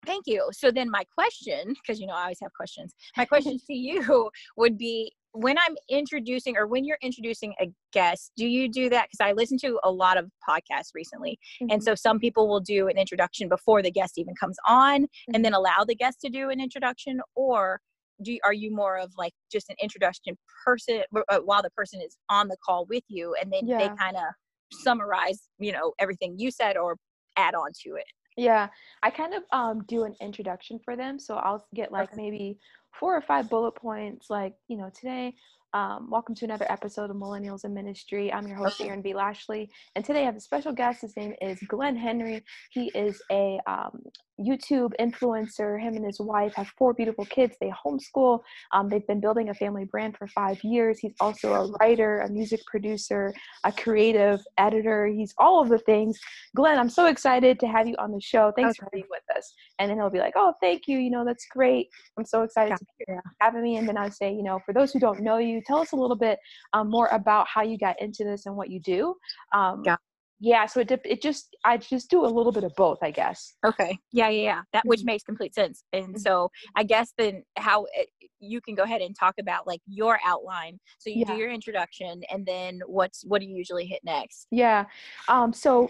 thank 0.05 0.23
you. 0.27 0.47
So 0.51 0.71
then 0.71 0.89
my 0.89 1.03
question, 1.13 1.73
because 1.81 1.99
you 1.99 2.07
know 2.07 2.13
I 2.13 2.23
always 2.23 2.39
have 2.41 2.53
questions. 2.53 2.93
My 3.15 3.25
question 3.25 3.57
to 3.67 3.73
you 3.73 4.29
would 4.57 4.77
be 4.77 5.11
when 5.37 5.57
I'm 5.57 5.75
introducing 5.89 6.57
or 6.57 6.67
when 6.67 6.83
you're 6.83 6.97
introducing 7.01 7.53
a 7.61 7.67
guest, 7.93 8.31
do 8.37 8.47
you 8.47 8.69
do 8.69 8.89
that? 8.89 9.07
Because 9.09 9.25
I 9.25 9.33
listen 9.33 9.57
to 9.59 9.79
a 9.83 9.91
lot 9.91 10.17
of 10.17 10.29
podcasts 10.47 10.89
recently. 10.95 11.37
Mm-hmm. 11.61 11.73
And 11.73 11.83
so 11.83 11.95
some 11.95 12.19
people 12.19 12.47
will 12.47 12.59
do 12.59 12.87
an 12.87 12.97
introduction 12.97 13.47
before 13.47 13.81
the 13.81 13.91
guest 13.91 14.17
even 14.17 14.33
comes 14.39 14.57
on 14.67 15.03
mm-hmm. 15.03 15.35
and 15.35 15.45
then 15.45 15.53
allow 15.53 15.83
the 15.85 15.95
guest 15.95 16.19
to 16.21 16.29
do 16.29 16.49
an 16.49 16.59
introduction 16.59 17.19
or 17.35 17.79
do 18.23 18.33
you, 18.33 18.39
are 18.43 18.53
you 18.53 18.75
more 18.75 18.97
of 18.97 19.11
like 19.15 19.33
just 19.51 19.69
an 19.69 19.75
introduction 19.81 20.35
person 20.65 21.03
uh, 21.29 21.37
while 21.45 21.61
the 21.61 21.69
person 21.71 22.01
is 22.01 22.17
on 22.29 22.47
the 22.47 22.57
call 22.65 22.87
with 22.89 23.03
you 23.07 23.35
and 23.39 23.53
then 23.53 23.67
yeah. 23.67 23.77
they 23.77 23.95
kind 23.95 24.15
of 24.15 24.23
summarize 24.71 25.49
you 25.59 25.71
know 25.71 25.93
everything 25.99 26.33
you 26.35 26.49
said 26.49 26.77
or 26.77 26.97
add 27.37 27.53
on 27.53 27.69
to 27.83 27.95
it 27.95 28.05
yeah, 28.37 28.67
I 29.01 29.09
kind 29.09 29.33
of 29.33 29.43
um, 29.51 29.83
do 29.87 30.03
an 30.03 30.15
introduction 30.21 30.79
for 30.85 30.95
them. 30.95 31.19
So 31.19 31.37
I'll 31.37 31.67
get 31.73 31.91
like 31.91 32.13
okay. 32.13 32.21
maybe 32.21 32.59
four 32.91 33.15
or 33.15 33.21
five 33.21 33.49
bullet 33.49 33.73
points, 33.75 34.29
like, 34.29 34.53
you 34.67 34.77
know, 34.77 34.91
today 34.93 35.35
um, 35.73 36.09
welcome 36.09 36.33
to 36.35 36.45
another 36.45 36.65
episode 36.71 37.09
of 37.09 37.17
Millennials 37.17 37.65
in 37.65 37.73
Ministry. 37.73 38.31
I'm 38.31 38.47
your 38.47 38.57
host, 38.57 38.79
Erin 38.81 39.01
B. 39.01 39.13
Lashley, 39.13 39.69
and 39.95 40.03
today 40.03 40.21
I 40.21 40.25
have 40.25 40.35
a 40.35 40.39
special 40.39 40.71
guest. 40.71 41.01
His 41.01 41.15
name 41.17 41.33
is 41.41 41.59
Glenn 41.67 41.95
Henry. 41.95 42.43
He 42.71 42.89
is 42.95 43.21
a 43.31 43.59
um, 43.67 44.01
YouTube 44.39 44.91
influencer. 44.99 45.79
Him 45.81 45.95
and 45.95 46.05
his 46.05 46.19
wife 46.19 46.53
have 46.55 46.67
four 46.77 46.93
beautiful 46.93 47.25
kids. 47.25 47.55
They 47.59 47.71
homeschool. 47.71 48.41
Um, 48.71 48.89
they've 48.89 49.05
been 49.07 49.19
building 49.19 49.49
a 49.49 49.53
family 49.53 49.85
brand 49.85 50.17
for 50.17 50.27
five 50.27 50.63
years. 50.63 50.99
He's 50.99 51.13
also 51.19 51.53
a 51.53 51.71
writer, 51.79 52.19
a 52.19 52.29
music 52.29 52.61
producer, 52.65 53.33
a 53.63 53.71
creative 53.71 54.41
editor. 54.57 55.07
He's 55.07 55.33
all 55.37 55.61
of 55.61 55.69
the 55.69 55.79
things. 55.79 56.19
Glenn, 56.55 56.79
I'm 56.79 56.89
so 56.89 57.07
excited 57.07 57.59
to 57.59 57.67
have 57.67 57.87
you 57.87 57.95
on 57.97 58.11
the 58.11 58.21
show. 58.21 58.51
Thanks 58.55 58.79
okay. 58.79 58.85
for 58.85 58.89
being 58.91 59.07
with 59.09 59.23
us. 59.35 59.53
And 59.79 59.89
then 59.89 59.97
he'll 59.97 60.09
be 60.09 60.19
like, 60.19 60.33
"Oh, 60.35 60.53
thank 60.61 60.87
you. 60.87 60.97
You 60.97 61.11
know, 61.11 61.25
that's 61.25 61.45
great. 61.51 61.87
I'm 62.17 62.25
so 62.25 62.43
excited 62.43 62.71
yeah. 62.71 62.75
to 62.77 62.85
be 62.99 63.29
having 63.41 63.63
me." 63.63 63.77
And 63.77 63.87
then 63.87 63.97
I 63.97 64.09
say, 64.09 64.31
you 64.31 64.43
know, 64.43 64.59
for 64.65 64.73
those 64.73 64.91
who 64.91 64.99
don't 64.99 65.21
know 65.21 65.37
you, 65.37 65.61
tell 65.65 65.79
us 65.79 65.91
a 65.91 65.95
little 65.95 66.15
bit 66.15 66.39
um, 66.73 66.89
more 66.89 67.07
about 67.07 67.47
how 67.47 67.61
you 67.61 67.77
got 67.77 67.99
into 68.01 68.23
this 68.23 68.45
and 68.45 68.55
what 68.55 68.69
you 68.69 68.79
do. 68.79 69.15
Um, 69.53 69.83
yeah. 69.85 69.97
Yeah, 70.39 70.67
so 70.67 70.81
it 70.81 70.91
it 71.03 71.21
just 71.21 71.55
I 71.65 71.77
just 71.77 72.09
do 72.09 72.23
a 72.23 72.27
little 72.27 72.51
bit 72.51 72.63
of 72.63 72.73
both, 72.75 72.99
I 73.01 73.11
guess. 73.11 73.55
Okay. 73.65 73.97
Yeah, 74.11 74.29
yeah, 74.29 74.43
yeah. 74.43 74.61
That 74.73 74.85
which 74.85 74.99
mm-hmm. 74.99 75.07
makes 75.07 75.23
complete 75.23 75.55
sense. 75.55 75.83
And 75.93 76.09
mm-hmm. 76.09 76.17
so 76.17 76.51
I 76.75 76.83
guess 76.83 77.13
then 77.17 77.43
how 77.57 77.87
it, 77.93 78.09
you 78.39 78.61
can 78.61 78.75
go 78.75 78.83
ahead 78.83 79.01
and 79.01 79.15
talk 79.15 79.35
about 79.39 79.65
like 79.65 79.81
your 79.87 80.19
outline. 80.23 80.79
So 80.99 81.09
you 81.09 81.25
yeah. 81.27 81.33
do 81.33 81.37
your 81.37 81.49
introduction, 81.49 82.21
and 82.31 82.45
then 82.45 82.81
what's 82.85 83.23
what 83.25 83.41
do 83.41 83.47
you 83.47 83.55
usually 83.55 83.85
hit 83.85 84.01
next? 84.03 84.47
Yeah. 84.51 84.85
Um. 85.27 85.53
So 85.53 85.89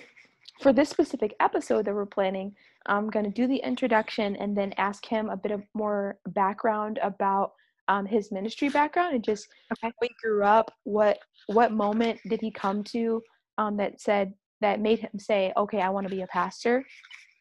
for 0.61 0.71
this 0.71 0.89
specific 0.89 1.35
episode 1.39 1.85
that 1.85 1.93
we're 1.93 2.05
planning, 2.05 2.55
I'm 2.85 3.09
going 3.09 3.25
to 3.25 3.31
do 3.31 3.47
the 3.47 3.57
introduction 3.57 4.35
and 4.37 4.57
then 4.57 4.73
ask 4.77 5.05
him 5.05 5.29
a 5.29 5.37
bit 5.37 5.51
of 5.51 5.61
more 5.73 6.19
background 6.27 6.99
about 7.03 7.51
um, 7.89 8.05
his 8.05 8.31
ministry 8.31 8.69
background 8.69 9.15
and 9.15 9.23
just 9.23 9.47
okay. 9.71 9.87
how 9.87 9.91
he 10.01 10.09
grew 10.21 10.43
up. 10.43 10.71
What 10.83 11.19
what 11.47 11.71
moment 11.71 12.19
did 12.29 12.41
he 12.41 12.51
come 12.51 12.83
to 12.85 13.21
um, 13.57 13.77
that 13.77 13.99
said 14.01 14.33
that 14.61 14.79
made 14.79 14.99
him 14.99 15.19
say, 15.19 15.53
"Okay, 15.55 15.81
I 15.81 15.89
want 15.89 16.07
to 16.07 16.15
be 16.15 16.21
a 16.21 16.27
pastor." 16.27 16.83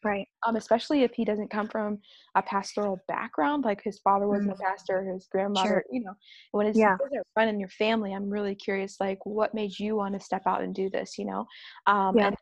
Right. 0.03 0.27
Um, 0.45 0.55
especially 0.55 1.01
if 1.03 1.11
he 1.13 1.25
doesn't 1.25 1.49
come 1.49 1.67
from 1.67 1.99
a 2.35 2.41
pastoral 2.41 2.99
background, 3.07 3.65
like 3.65 3.81
his 3.83 3.99
father 3.99 4.27
wasn't 4.27 4.51
mm-hmm. 4.51 4.61
a 4.61 4.69
pastor, 4.69 5.03
his 5.03 5.27
grandmother, 5.31 5.67
sure. 5.67 5.83
you 5.91 6.03
know, 6.03 6.13
when 6.51 6.67
it's 6.67 6.77
yeah. 6.77 6.95
in 7.37 7.59
your 7.59 7.69
family, 7.69 8.13
I'm 8.13 8.29
really 8.29 8.55
curious, 8.55 8.97
like, 8.99 9.17
what 9.25 9.55
made 9.55 9.77
you 9.79 9.95
want 9.95 10.13
to 10.13 10.23
step 10.23 10.43
out 10.45 10.61
and 10.61 10.73
do 10.73 10.89
this, 10.89 11.17
you 11.17 11.25
know? 11.25 11.45
Um, 11.87 12.15
yeah. 12.15 12.27
And 12.27 12.35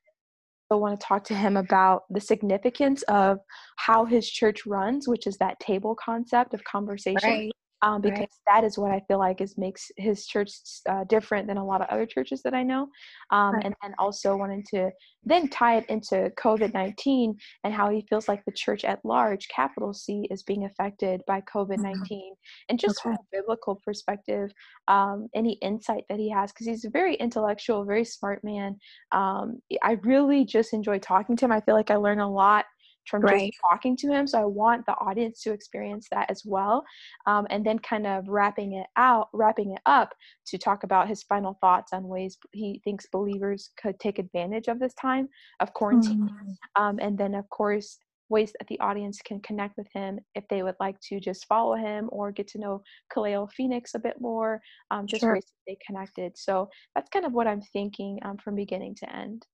I 0.70 0.76
want 0.76 1.00
to 1.00 1.06
talk 1.06 1.24
to 1.26 1.34
him 1.34 1.56
about 1.58 2.04
the 2.10 2.20
significance 2.20 3.04
of 3.04 3.40
how 3.78 4.04
his 4.04 4.30
church 4.30 4.66
runs, 4.66 5.08
which 5.08 5.26
is 5.26 5.38
that 5.38 5.60
table 5.60 5.96
concept 5.96 6.54
of 6.54 6.64
conversation. 6.66 7.20
Right 7.24 7.52
um, 7.82 8.02
because 8.02 8.20
right. 8.20 8.30
that 8.48 8.64
is 8.64 8.78
what 8.78 8.92
I 8.92 9.02
feel 9.08 9.20
like 9.20 9.42
is 9.42 9.58
makes 9.58 9.92
his 9.98 10.26
church 10.26 10.52
uh, 10.90 11.04
different 11.06 11.48
than 11.48 11.58
a 11.58 11.66
lot 11.66 11.82
of 11.82 11.88
other 11.88 12.06
churches 12.06 12.42
that 12.44 12.54
I 12.54 12.64
know. 12.64 12.88
Um, 13.32 13.56
right. 13.56 13.66
And 13.66 13.76
then 13.82 13.94
also 14.00 14.36
wanting 14.36 14.64
to 14.72 14.92
then 15.24 15.50
tie 15.50 15.78
it 15.78 15.86
into 15.90 16.32
COVID 16.38 16.74
19 16.74 17.38
and 17.64 17.74
how 17.74 17.90
he 17.90 18.06
feels 18.10 18.28
like 18.28 18.44
the 18.46 18.52
church 18.52 18.86
at 18.86 19.04
large, 19.04 19.48
capital 19.50 19.94
C, 19.94 20.28
is 20.32 20.44
being 20.44 20.66
affected 20.66 21.22
by 21.28 21.42
COVID 21.42 21.80
19. 21.80 21.94
Mm-hmm. 21.94 22.34
And 22.70 22.80
just 22.80 23.00
okay. 23.00 23.04
from 23.04 23.14
a 23.14 23.38
biblical 23.38 23.82
perspective, 23.84 24.52
um, 24.88 25.28
any 25.36 25.54
insight 25.62 26.06
that 26.10 26.20
he 26.20 26.30
has, 26.30 26.52
because 26.52 26.68
he's 26.68 26.86
a 26.86 26.90
very 26.90 27.16
intellectual, 27.16 27.84
very 27.84 28.06
smart 28.06 28.44
man. 28.44 28.78
Um, 29.12 29.60
I 29.84 29.98
really 30.04 30.46
just 30.46 30.74
enjoy 30.74 31.00
talking 31.00 31.36
to 31.38 31.46
him. 31.46 31.52
I 31.52 31.62
feel 31.62 31.76
like 31.76 31.92
I 31.92 31.96
learn 31.96 32.20
a 32.20 32.32
lot 32.32 32.66
from 33.10 33.22
right. 33.22 33.52
just 33.52 33.60
talking 33.70 33.96
to 33.98 34.12
him. 34.12 34.28
So 34.28 34.42
I 34.42 34.46
want 34.46 34.86
the 34.86 34.94
audience 34.94 35.42
to 35.44 35.54
experience 35.54 36.08
that 36.12 36.30
as 36.30 36.44
well. 36.46 36.84
Um, 37.26 37.48
and 37.50 37.66
then 37.66 37.80
kind 37.80 38.08
of 38.08 38.28
wrapping 38.28 38.74
it 38.74 38.88
out, 38.98 39.30
wrapping 39.34 39.72
it 39.72 39.82
up 39.86 40.14
to 40.48 40.58
talk 40.58 40.84
about 40.84 41.08
his 41.08 41.24
final 41.24 41.58
thoughts 41.62 41.94
on 41.94 42.08
ways 42.08 42.38
he 42.52 42.82
thinks 42.84 43.06
believers 43.12 43.72
could 43.82 44.00
take 44.00 44.20
advantage 44.20 44.68
of 44.68 44.80
this 44.80 44.94
time 44.94 45.30
of 45.60 45.74
quarantine. 45.74 46.30
Mm-hmm. 46.30 46.82
Um, 46.82 47.00
and 47.00 47.18
then, 47.18 47.36
of 47.36 47.50
course, 47.50 48.00
ways 48.30 48.52
that 48.58 48.68
the 48.68 48.80
audience 48.80 49.22
can 49.22 49.40
connect 49.42 49.78
with 49.78 49.88
him 49.94 50.20
if 50.34 50.48
they 50.50 50.64
would 50.64 50.76
like 50.80 51.00
to 51.00 51.20
just 51.20 51.46
follow 51.46 51.76
him 51.76 52.10
or 52.12 52.32
get 52.32 52.48
to 52.48 52.58
know 52.58 52.82
Kaleo 53.14 53.52
Phoenix 53.52 53.94
a 53.94 54.00
bit 54.00 54.20
more, 54.20 54.62
um, 54.92 55.06
just 55.06 55.22
sure. 55.22 55.34
ways 55.34 55.46
to 55.46 55.52
stay 55.62 55.78
connected. 55.86 56.38
So 56.38 56.70
that's 56.96 57.10
kind 57.10 57.26
of 57.26 57.34
what 57.34 57.48
I'm 57.48 57.62
thinking 57.62 58.20
um, 58.24 58.38
from 58.38 58.56
beginning 58.56 58.96
to 58.96 59.16
end. 59.16 59.46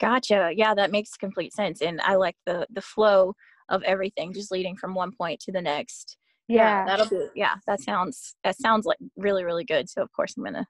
Gotcha. 0.00 0.52
Yeah, 0.54 0.74
that 0.74 0.90
makes 0.90 1.16
complete 1.16 1.54
sense. 1.54 1.80
And 1.80 2.00
I 2.02 2.16
like 2.16 2.36
the 2.44 2.66
the 2.70 2.82
flow 2.82 3.34
of 3.68 3.82
everything 3.82 4.32
just 4.32 4.52
leading 4.52 4.76
from 4.76 4.94
one 4.94 5.12
point 5.12 5.40
to 5.40 5.52
the 5.52 5.62
next. 5.62 6.18
Yeah. 6.48 6.58
yeah 6.58 6.84
that'll 6.84 7.08
be 7.08 7.28
yeah, 7.34 7.54
that 7.66 7.80
sounds 7.80 8.36
that 8.44 8.56
sounds 8.58 8.86
like 8.86 8.98
really, 9.16 9.44
really 9.44 9.64
good. 9.64 9.88
So 9.88 10.02
of 10.02 10.12
course 10.12 10.34
I'm 10.36 10.44
gonna 10.44 10.66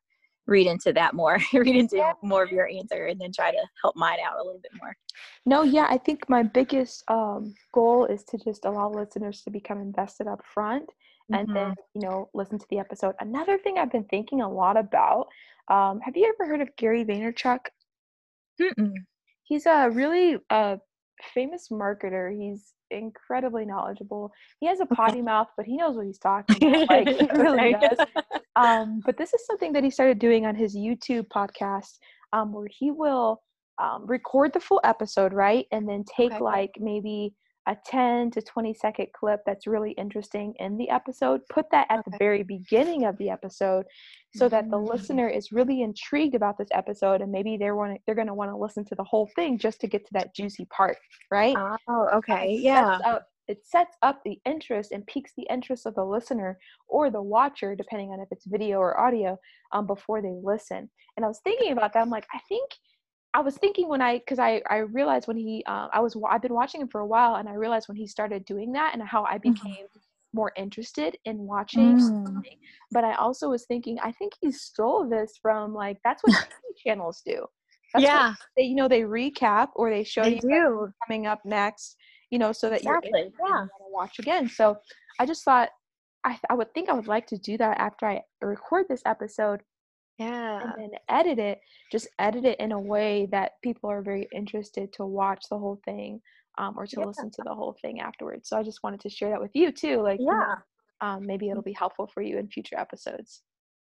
read 0.47 0.68
into 0.68 0.92
that 0.92 1.12
more, 1.14 1.38
read 1.52 1.76
into 1.76 1.97
yeah. 1.97 2.12
more 2.23 2.45
of 2.45 2.52
your 2.52 2.68
answer 2.68 3.06
and 3.06 3.21
then 3.21 3.33
try 3.33 3.50
to 3.50 3.66
help 3.83 3.97
mine 3.97 4.18
out 4.25 4.38
a 4.38 4.45
little 4.45 4.61
bit 4.62 4.73
more. 4.80 4.97
No, 5.45 5.62
yeah, 5.62 5.87
I 5.90 5.99
think 5.99 6.28
my 6.28 6.42
biggest 6.42 7.02
um, 7.09 7.54
goal 7.75 8.06
is 8.06 8.23
to 8.25 8.38
just 8.38 8.64
allow 8.64 8.90
listeners 8.90 9.42
to 9.42 9.50
become 9.50 9.80
invested 9.80 10.28
up 10.28 10.42
front 10.54 10.88
and 11.33 11.49
mm-hmm. 11.49 11.54
then, 11.54 11.75
you 11.95 12.02
know, 12.02 12.30
listen 12.33 12.59
to 12.61 12.66
the 12.71 12.78
episode. 12.78 13.16
Another 13.18 13.59
thing 13.59 13.78
I've 13.78 13.90
been 13.90 14.04
thinking 14.04 14.42
a 14.42 14.49
lot 14.49 14.76
about, 14.76 15.26
um, 15.68 15.99
have 16.00 16.16
you 16.16 16.33
ever 16.33 16.49
heard 16.49 16.61
of 16.61 16.68
Gary 16.76 17.04
Vaynerchuk? 17.04 17.59
Mm-mm 18.62 18.95
he's 19.47 19.67
a 19.67 19.88
really 19.91 20.37
uh, 20.50 20.76
famous 21.35 21.69
marketer. 21.71 22.37
He's 22.37 22.75
incredibly 22.91 23.65
knowledgeable. 23.65 24.33
He 24.61 24.67
has 24.67 24.81
a 24.81 24.87
potty 24.87 25.23
mouth, 25.23 25.49
but 25.57 25.67
he 25.67 25.76
knows 25.76 25.97
what 25.97 26.07
he's 26.07 26.19
talking 26.21 26.57
about. 26.75 26.91
Like 26.91 27.09
he 27.09 27.29
really 27.33 27.75
does. 27.81 27.99
Um, 28.57 29.00
but 29.05 29.17
this 29.17 29.35
is 29.35 29.47
something 29.47 29.73
that 29.73 29.85
he 29.85 29.91
started 29.91 30.19
doing 30.19 30.47
on 30.47 30.55
his 30.55 30.76
YouTube 30.76 31.26
podcast, 31.29 31.99
um, 32.33 32.53
where 32.53 32.69
he 32.71 32.91
will 32.91 33.43
um, 33.83 34.07
record 34.07 34.53
the 34.53 34.61
full 34.61 34.81
episode, 34.85 35.33
right, 35.33 35.67
and 35.73 35.88
then 35.88 36.05
take 36.05 36.33
okay. 36.33 36.43
like 36.43 36.71
maybe 36.79 37.35
a 37.66 37.76
10 37.85 38.30
to 38.30 38.42
20 38.42 38.75
second 38.75 39.06
clip 39.12 39.40
that's 39.44 39.66
really 39.66 39.92
interesting 39.92 40.54
in 40.58 40.76
the 40.76 40.88
episode 40.88 41.40
put 41.50 41.66
that 41.70 41.87
at 41.90 41.99
okay. 42.00 42.11
the 42.11 42.16
very 42.18 42.42
beginning 42.42 43.04
of 43.04 43.16
the 43.18 43.28
episode 43.28 43.85
so 44.35 44.49
that 44.49 44.70
the 44.70 44.76
mm. 44.76 44.88
listener 44.88 45.28
is 45.28 45.52
really 45.52 45.82
intrigued 45.82 46.35
about 46.35 46.58
this 46.58 46.68
episode 46.73 47.20
and 47.20 47.32
maybe 47.32 47.56
they're 47.56 47.75
want 47.75 48.00
they're 48.06 48.14
going 48.14 48.26
to 48.26 48.35
want 48.35 48.50
to 48.50 48.56
listen 48.56 48.85
to 48.85 48.94
the 48.94 49.04
whole 49.04 49.28
thing 49.35 49.58
just 49.58 49.80
to 49.80 49.87
get 49.87 50.04
to 50.04 50.12
that 50.12 50.35
juicy 50.35 50.66
part 50.66 50.96
right 51.30 51.56
oh 51.88 52.08
okay 52.14 52.54
it 52.54 52.62
yeah 52.62 52.99
up, 53.04 53.26
it 53.49 53.64
sets 53.64 53.96
up 54.02 54.20
the 54.25 54.38
interest 54.44 54.92
and 54.92 55.06
piques 55.06 55.32
the 55.37 55.46
interest 55.50 55.87
of 55.87 55.94
the 55.94 56.04
listener 56.04 56.58
or 56.88 57.11
the 57.11 57.23
watcher 57.23 57.75
depending 57.75 58.11
on 58.11 58.20
if 58.20 58.28
it's 58.30 58.46
video 58.46 58.78
or 58.78 58.99
audio 58.99 59.38
um, 59.73 59.87
before 59.87 60.23
they 60.23 60.35
listen 60.42 60.88
and 61.16 61.25
i 61.25 61.28
was 61.28 61.40
thinking 61.42 61.73
about 61.73 61.92
that 61.92 62.00
i'm 62.00 62.11
like 62.11 62.26
i 62.35 62.38
think 62.49 62.70
I 63.37 63.40
was 63.40 63.59
thinking 63.59 63.87
when 63.87 64.00
I, 64.00 64.19
because 64.19 64.38
I, 64.38 64.62
I 64.71 64.78
realized 64.78 65.28
when 65.28 65.37
he, 65.37 65.62
uh, 65.66 65.88
I 65.93 66.00
was, 66.00 66.16
I've 66.26 66.40
been 66.40 66.55
watching 66.55 66.81
him 66.81 66.88
for 66.88 67.02
a 67.02 67.07
while, 67.07 67.35
and 67.35 67.47
I 67.47 67.52
realized 67.52 67.87
when 67.87 67.97
he 67.99 68.07
started 68.07 68.47
doing 68.47 68.73
that, 68.73 68.95
and 68.95 69.02
how 69.02 69.25
I 69.25 69.35
mm-hmm. 69.35 69.52
became 69.52 69.85
mm-hmm. 69.85 69.99
more 70.33 70.52
interested 70.57 71.19
in 71.26 71.38
watching 71.38 71.99
Mm. 71.99 72.43
But 72.93 73.05
I 73.05 73.12
also 73.14 73.50
was 73.50 73.66
thinking, 73.66 73.99
I 74.02 74.12
think 74.12 74.33
he 74.40 74.50
stole 74.50 75.07
this 75.07 75.38
from 75.43 75.75
like 75.75 75.99
that's 76.02 76.23
what 76.23 76.33
TV 76.35 76.76
channels 76.83 77.23
do. 77.26 77.45
That's 77.93 78.05
yeah, 78.05 78.33
they 78.57 78.62
you 78.62 78.75
know 78.75 78.88
they 78.88 79.02
recap 79.02 79.69
or 79.75 79.90
they 79.90 80.05
show 80.05 80.23
they 80.23 80.40
you 80.43 80.90
coming 81.07 81.26
up 81.26 81.40
next, 81.45 81.97
you 82.31 82.38
know, 82.38 82.52
so 82.52 82.71
that 82.71 82.85
you're 82.85 82.97
Exactly. 82.99 83.21
and 83.23 83.33
Yeah. 83.38 83.49
want 83.49 83.71
watch 83.90 84.19
again. 84.19 84.49
So 84.49 84.78
I 85.21 85.26
just 85.26 85.45
thought 85.45 85.69
I 86.25 86.38
I 86.49 86.55
would 86.55 86.73
think 86.73 86.88
I 86.88 86.95
would 86.95 87.07
like 87.07 87.26
to 87.28 87.38
do 87.38 87.59
that 87.59 87.78
after 87.78 88.07
I 88.07 88.23
record 88.40 88.87
this 88.88 89.02
episode 89.05 89.61
Yeah. 90.18 90.62
and 90.62 90.73
then 90.76 90.90
edit 91.08 91.38
it 91.38 91.61
just 91.92 92.08
edit 92.18 92.44
it 92.44 92.58
in 92.61 92.73
a 92.73 92.80
way 92.80 93.26
that 93.32 93.52
people 93.62 93.90
are 93.90 94.02
very 94.02 94.28
interested 94.35 94.92
to 94.94 95.04
watch 95.06 95.44
the 95.50 95.58
whole 95.58 95.80
thing 95.85 96.20
um, 96.58 96.75
or 96.78 96.87
to 96.87 97.00
Yeah. 97.00 97.06
listen 97.06 97.30
to 97.32 97.42
the 97.42 97.54
whole 97.54 97.76
thing 97.82 98.00
afterwards 98.00 98.49
so 98.49 98.56
i 98.56 98.62
just 98.62 98.82
wanted 98.82 99.00
to 99.00 99.11
share 99.11 99.30
that 99.30 99.40
with 99.40 99.54
you 99.54 99.70
too 99.73 100.00
like 100.02 100.20
you 100.20 100.26
know, 100.26 100.32
Yeah. 100.32 100.54
um, 101.00 101.26
maybe 101.26 101.49
it'll 101.50 101.62
be 101.62 101.73
helpful 101.73 102.06
for 102.06 102.23
you 102.23 102.38
in 102.38 102.49
future 102.49 102.78
episodes 102.78 103.42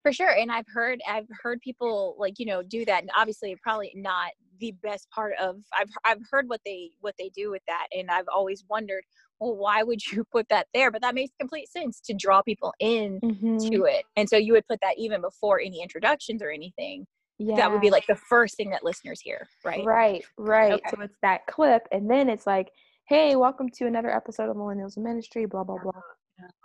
For 0.02 0.12
sure. 0.12 0.30
And 0.30 0.50
I've 0.50 0.66
heard 0.72 1.00
I've 1.08 1.26
heard 1.42 1.60
people 1.60 2.16
like, 2.18 2.38
you 2.38 2.46
know, 2.46 2.62
do 2.62 2.84
that. 2.84 3.02
And 3.02 3.10
obviously 3.16 3.56
probably 3.62 3.92
not 3.94 4.30
the 4.60 4.72
best 4.82 5.08
part 5.10 5.34
of 5.40 5.56
I've 5.78 5.90
I've 6.04 6.20
heard 6.30 6.48
what 6.48 6.60
they 6.64 6.90
what 7.00 7.14
they 7.18 7.30
do 7.34 7.50
with 7.50 7.62
that. 7.68 7.88
And 7.96 8.10
I've 8.10 8.28
always 8.32 8.64
wondered, 8.68 9.04
well, 9.40 9.56
why 9.56 9.82
would 9.82 10.00
you 10.10 10.24
put 10.32 10.48
that 10.50 10.66
there? 10.72 10.90
But 10.90 11.02
that 11.02 11.14
makes 11.14 11.32
complete 11.38 11.70
sense 11.70 12.00
to 12.06 12.14
draw 12.14 12.42
people 12.42 12.72
in 12.80 13.20
mm-hmm. 13.20 13.58
to 13.58 13.84
it. 13.84 14.04
And 14.16 14.28
so 14.28 14.36
you 14.36 14.52
would 14.52 14.66
put 14.66 14.80
that 14.82 14.94
even 14.98 15.20
before 15.20 15.60
any 15.60 15.82
introductions 15.82 16.42
or 16.42 16.50
anything. 16.50 17.06
yeah 17.38 17.56
That 17.56 17.72
would 17.72 17.80
be 17.80 17.90
like 17.90 18.06
the 18.06 18.16
first 18.28 18.56
thing 18.56 18.70
that 18.70 18.84
listeners 18.84 19.20
hear, 19.20 19.48
right? 19.64 19.84
right 19.84 20.24
right 20.38 20.72
Okay. 20.74 20.90
so 20.90 21.02
it's 21.02 21.18
that 21.22 21.46
clip 21.46 21.86
and 21.92 22.10
then 22.10 22.28
it's 22.28 22.46
like 22.46 22.70
hey 23.08 23.36
welcome 23.36 23.68
to 23.70 23.86
another 23.86 24.14
episode 24.14 24.50
of 24.50 24.56
millennials 24.56 24.96
ministry 24.98 25.46
blah 25.46 25.64
blah 25.64 25.78
blah 25.82 25.92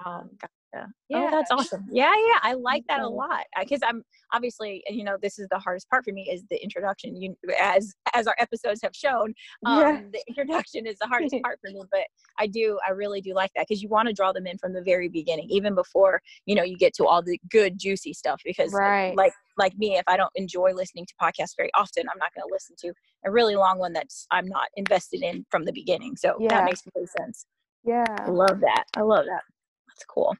um, 0.05 0.29
Yeah. 0.73 0.85
Yeah. 1.09 1.27
Oh, 1.27 1.31
that's 1.31 1.51
awesome. 1.51 1.85
Yeah, 1.91 2.11
yeah. 2.11 2.39
I 2.41 2.53
like 2.57 2.83
that 2.87 2.99
a 3.01 3.07
lot 3.07 3.43
because 3.59 3.81
I'm 3.83 4.03
obviously, 4.33 4.83
you 4.89 5.03
know, 5.03 5.17
this 5.21 5.37
is 5.37 5.47
the 5.51 5.59
hardest 5.59 5.87
part 5.89 6.03
for 6.03 6.11
me 6.11 6.27
is 6.31 6.43
the 6.49 6.61
introduction. 6.63 7.15
You, 7.15 7.35
as 7.61 7.93
as 8.15 8.25
our 8.25 8.35
episodes 8.39 8.81
have 8.83 8.95
shown, 8.95 9.33
um, 9.65 9.79
Yeah. 9.81 10.01
the 10.11 10.23
introduction 10.27 10.87
is 10.87 10.97
the 10.99 11.07
hardest 11.07 11.35
part 11.43 11.59
for 11.61 11.69
me. 11.71 11.83
But 11.91 12.07
I 12.39 12.47
do, 12.47 12.79
I 12.87 12.91
really 12.91 13.21
do 13.21 13.33
like 13.35 13.51
that 13.55 13.67
because 13.67 13.83
you 13.83 13.89
want 13.89 14.07
to 14.07 14.13
draw 14.13 14.31
them 14.31 14.47
in 14.47 14.57
from 14.57 14.73
the 14.73 14.81
very 14.81 15.09
beginning, 15.09 15.47
even 15.49 15.75
before 15.75 16.21
you 16.45 16.55
know 16.55 16.63
you 16.63 16.77
get 16.77 16.93
to 16.95 17.05
all 17.05 17.21
the 17.21 17.39
good 17.51 17.77
juicy 17.77 18.13
stuff. 18.13 18.41
Because 18.43 18.73
Right. 18.73 19.15
like 19.15 19.33
like 19.57 19.77
me, 19.77 19.97
if 19.97 20.03
I 20.07 20.17
don't 20.17 20.31
enjoy 20.35 20.71
listening 20.73 21.05
to 21.05 21.13
podcasts 21.21 21.55
very 21.55 21.69
often, 21.75 22.05
I'm 22.11 22.17
not 22.17 22.33
going 22.33 22.47
to 22.47 22.51
listen 22.51 22.75
to 22.79 22.93
a 23.25 23.31
really 23.31 23.55
long 23.55 23.77
one 23.77 23.93
that's 23.93 24.25
I'm 24.31 24.47
not 24.47 24.69
invested 24.75 25.21
in 25.21 25.45
from 25.51 25.65
the 25.65 25.71
beginning. 25.71 26.15
So 26.15 26.37
Yeah. 26.39 26.49
that 26.49 26.65
makes 26.65 26.81
complete 26.81 27.09
sense. 27.09 27.45
Yeah. 27.83 28.05
I 28.17 28.29
love 28.31 28.59
that. 28.61 28.85
I 28.95 29.01
love 29.01 29.25
that. 29.25 29.43
That's 29.93 30.05
cool. 30.05 30.35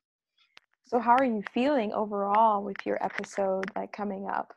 so 0.86 1.00
how 1.00 1.12
are 1.12 1.24
you 1.26 1.44
feeling 1.54 1.94
overall 1.94 2.64
with 2.64 2.78
your 2.86 3.04
episode 3.04 3.66
like 3.76 3.92
coming 3.92 4.28
up 4.28 4.54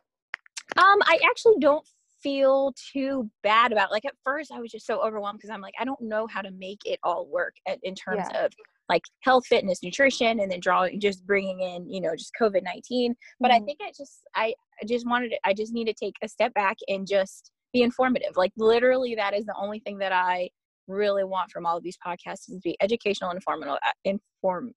Um, 0.79 0.99
I 1.03 1.19
actually 1.29 1.57
don't 1.61 1.87
feel 2.23 2.73
too 2.93 3.31
bad 3.43 3.73
about. 3.73 3.91
It. 3.91 3.93
Like 3.93 4.05
at 4.07 4.15
first, 4.25 4.51
I 4.51 4.59
was 4.59 4.71
just 4.71 4.87
so 4.87 5.01
overwhelmed 5.07 5.39
because 5.39 5.51
I'm 5.51 5.61
like, 5.61 5.75
I 5.79 5.85
don't 5.85 6.01
know 6.01 6.27
how 6.27 6.43
to 6.43 6.51
make 6.51 6.81
it 6.85 6.99
all 7.05 7.27
work 7.27 7.55
at, 7.69 7.79
in 7.83 7.95
terms 7.95 8.27
Yeah. 8.33 8.45
of 8.45 8.53
like 8.89 9.03
health, 9.21 9.47
fitness, 9.47 9.83
nutrition, 9.83 10.41
and 10.41 10.51
then 10.51 10.61
drawing, 10.61 10.99
just 10.99 11.25
bringing 11.27 11.61
in, 11.61 11.89
you 11.89 12.01
know, 12.01 12.17
just 12.17 12.33
COVID 12.41 12.63
nineteen. 12.63 13.15
But 13.39 13.51
I 13.53 13.61
Mhm. 13.61 13.67
think 13.67 13.79
I 13.83 13.93
just, 13.97 14.23
I, 14.35 14.55
I 14.83 14.87
just 14.87 15.07
wanted, 15.07 15.31
to, 15.31 15.39
I 15.45 15.53
just 15.55 15.73
need 15.73 15.87
to 15.87 15.95
take 15.95 16.15
a 16.23 16.29
step 16.29 16.53
back 16.55 16.77
and 16.89 17.07
just 17.07 17.53
be 17.73 17.83
informative. 17.83 18.37
Like 18.37 18.53
literally, 18.57 19.15
that 19.15 19.35
is 19.35 19.45
the 19.45 19.55
only 19.57 19.81
thing 19.81 19.99
that 19.99 20.13
I 20.13 20.51
really 20.89 21.25
want 21.25 21.51
from 21.51 21.67
all 21.67 21.77
of 21.77 21.83
these 21.85 21.99
podcasts 22.05 22.49
is 22.49 22.55
to 22.57 22.61
be 22.63 22.77
educational, 22.81 23.31
and 23.31 23.37
informative, 23.39 23.75
uh, 23.75 23.93
inform. 24.05 24.73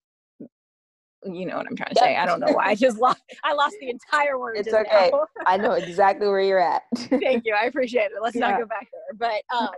You 1.24 1.46
know 1.46 1.58
what 1.58 1.68
I'm 1.70 1.76
trying 1.76 1.94
to 1.94 2.00
say. 2.00 2.16
I 2.16 2.26
don't 2.26 2.40
know 2.40 2.52
why 2.54 2.68
I 2.68 2.76
just 2.76 2.98
lost. 2.98 3.22
I 3.44 3.54
lost 3.54 3.76
the 3.82 3.90
entire 3.90 4.40
word. 4.40 4.58
It's 4.58 4.74
okay. 4.74 5.12
I 5.46 5.58
know 5.58 5.72
exactly 5.74 6.28
where 6.28 6.40
you're 6.42 6.60
at. 6.60 6.84
Thank 6.98 7.44
you. 7.46 7.54
I 7.54 7.66
appreciate 7.66 8.06
it. 8.12 8.22
Let's 8.22 8.36
Yeah. 8.36 8.52
not 8.52 8.60
go 8.60 8.66
back 8.66 8.88
there. 8.92 9.18
But 9.18 9.42
um 9.56 9.72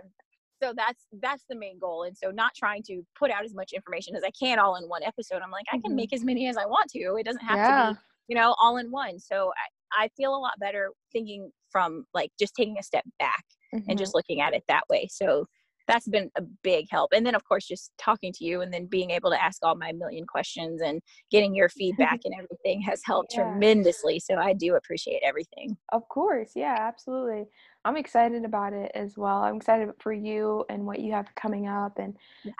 so 0.62 0.72
that's 0.76 1.06
that's 1.20 1.42
the 1.48 1.56
main 1.56 1.78
goal. 1.80 2.04
And 2.04 2.16
so 2.16 2.30
not 2.30 2.52
trying 2.54 2.84
to 2.84 3.02
put 3.18 3.32
out 3.32 3.44
as 3.44 3.54
much 3.54 3.72
information 3.72 4.14
as 4.14 4.22
I 4.22 4.30
can 4.30 4.60
all 4.60 4.76
in 4.76 4.84
one 4.88 5.02
episode. 5.02 5.42
I'm 5.42 5.50
like, 5.50 5.66
I 5.72 5.78
can 5.78 5.92
Mhm. 5.92 5.96
make 5.96 6.12
as 6.12 6.22
many 6.22 6.46
as 6.46 6.56
I 6.56 6.66
want 6.66 6.88
to. 6.90 7.16
It 7.16 7.24
doesn't 7.24 7.42
have 7.44 7.56
Yeah. 7.58 7.88
to 7.88 7.94
be, 7.94 7.98
you 8.28 8.36
know, 8.36 8.54
all 8.62 8.76
in 8.76 8.90
one. 8.92 9.18
So 9.18 9.52
I, 9.98 10.04
I 10.04 10.08
feel 10.16 10.36
a 10.36 10.38
lot 10.38 10.52
better 10.60 10.90
thinking 11.12 11.50
from 11.70 12.06
like 12.14 12.30
just 12.38 12.54
taking 12.54 12.78
a 12.78 12.82
step 12.84 13.04
back 13.18 13.44
Mhm. 13.74 13.86
and 13.88 13.98
just 13.98 14.14
looking 14.14 14.40
at 14.40 14.54
it 14.54 14.62
that 14.68 14.84
way. 14.88 15.08
So 15.10 15.46
that's 15.88 16.08
been 16.08 16.30
a 16.36 16.42
big 16.62 16.86
help. 16.90 17.12
And 17.12 17.24
then 17.26 17.34
of 17.34 17.44
course 17.44 17.66
just 17.66 17.92
talking 17.98 18.32
to 18.34 18.44
you 18.44 18.60
and 18.60 18.72
then 18.72 18.86
being 18.86 19.10
able 19.10 19.30
to 19.30 19.42
ask 19.42 19.58
all 19.64 19.74
my 19.74 19.92
million 19.92 20.26
questions 20.26 20.80
and 20.82 21.00
getting 21.30 21.54
your 21.54 21.68
feedback 21.68 22.20
and 22.24 22.34
everything 22.34 22.80
has 22.82 23.00
helped 23.04 23.32
Yeah. 23.32 23.44
tremendously. 23.44 24.18
So 24.20 24.36
I 24.36 24.52
do 24.52 24.74
appreciate 24.76 25.22
everything. 25.24 25.76
Of 25.92 26.08
course, 26.08 26.52
yeah, 26.54 26.76
absolutely. 26.80 27.46
I'm 27.84 27.96
excited 27.96 28.44
about 28.44 28.72
it 28.72 28.90
as 28.94 29.16
well. 29.18 29.38
I'm 29.42 29.56
excited 29.56 29.90
for 30.00 30.12
you 30.12 30.64
and 30.70 30.86
what 30.86 31.00
you 31.00 31.12
have 31.12 31.34
coming 31.34 31.66
up, 31.68 31.98
and 31.98 32.16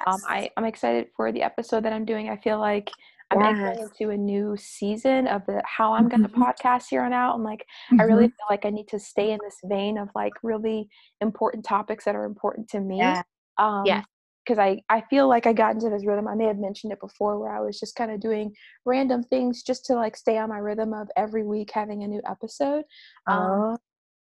um, 0.07 0.21
I 0.29 0.51
I'm 0.57 0.65
excited 0.65 1.09
for 1.17 1.31
the 1.33 1.43
episode 1.43 1.85
that 1.85 1.93
I'm 1.93 2.05
doing. 2.05 2.29
I 2.29 2.37
feel 2.37 2.59
like 2.59 2.91
I'm 3.33 3.43
entering 3.43 3.79
into 3.81 4.11
a 4.11 4.17
new 4.17 4.57
season 4.57 5.27
of 5.27 5.45
the 5.47 5.63
how 5.65 5.93
I'm 5.93 6.09
gonna 6.09 6.29
Mhm. 6.29 6.35
podcast 6.35 6.89
here 6.89 7.03
on 7.03 7.13
out, 7.13 7.35
and 7.35 7.45
like 7.45 7.67
I 7.99 8.03
really 8.05 8.27
Mhm. 8.29 8.31
feel 8.37 8.47
like 8.51 8.65
I 8.65 8.71
need 8.71 8.89
to 8.89 8.99
stay 8.99 9.33
in 9.33 9.41
this 9.43 9.59
vein 9.65 9.99
of 9.99 10.09
like 10.15 10.35
really 10.43 10.89
important 11.21 11.65
topics 11.65 12.05
that 12.05 12.15
are 12.17 12.25
important 12.25 12.69
to 12.71 12.81
me. 12.81 12.99
Yeah. 12.99 13.23
Um, 13.59 13.87
Yes. 13.87 14.07
Because 14.45 14.59
I, 14.59 14.83
I 14.89 15.03
feel 15.03 15.29
like 15.29 15.47
I 15.47 15.53
got 15.53 15.75
into 15.75 15.89
this 15.89 16.05
rhythm. 16.05 16.27
I 16.27 16.35
may 16.35 16.47
have 16.47 16.59
mentioned 16.59 16.93
it 16.93 16.99
before 16.99 17.39
where 17.39 17.55
I 17.55 17.61
was 17.61 17.79
just 17.79 17.95
kind 17.95 18.11
of 18.11 18.19
doing 18.19 18.53
random 18.85 19.23
things 19.23 19.63
just 19.63 19.85
to 19.87 19.95
like 19.95 20.17
stay 20.17 20.37
on 20.37 20.49
my 20.49 20.59
rhythm 20.59 20.93
of 20.93 21.09
every 21.17 21.45
week 21.45 21.71
having 21.71 22.03
a 22.03 22.09
new 22.09 22.21
episode. 22.29 22.85
Um, 23.29 23.39
Oh, 23.39 23.77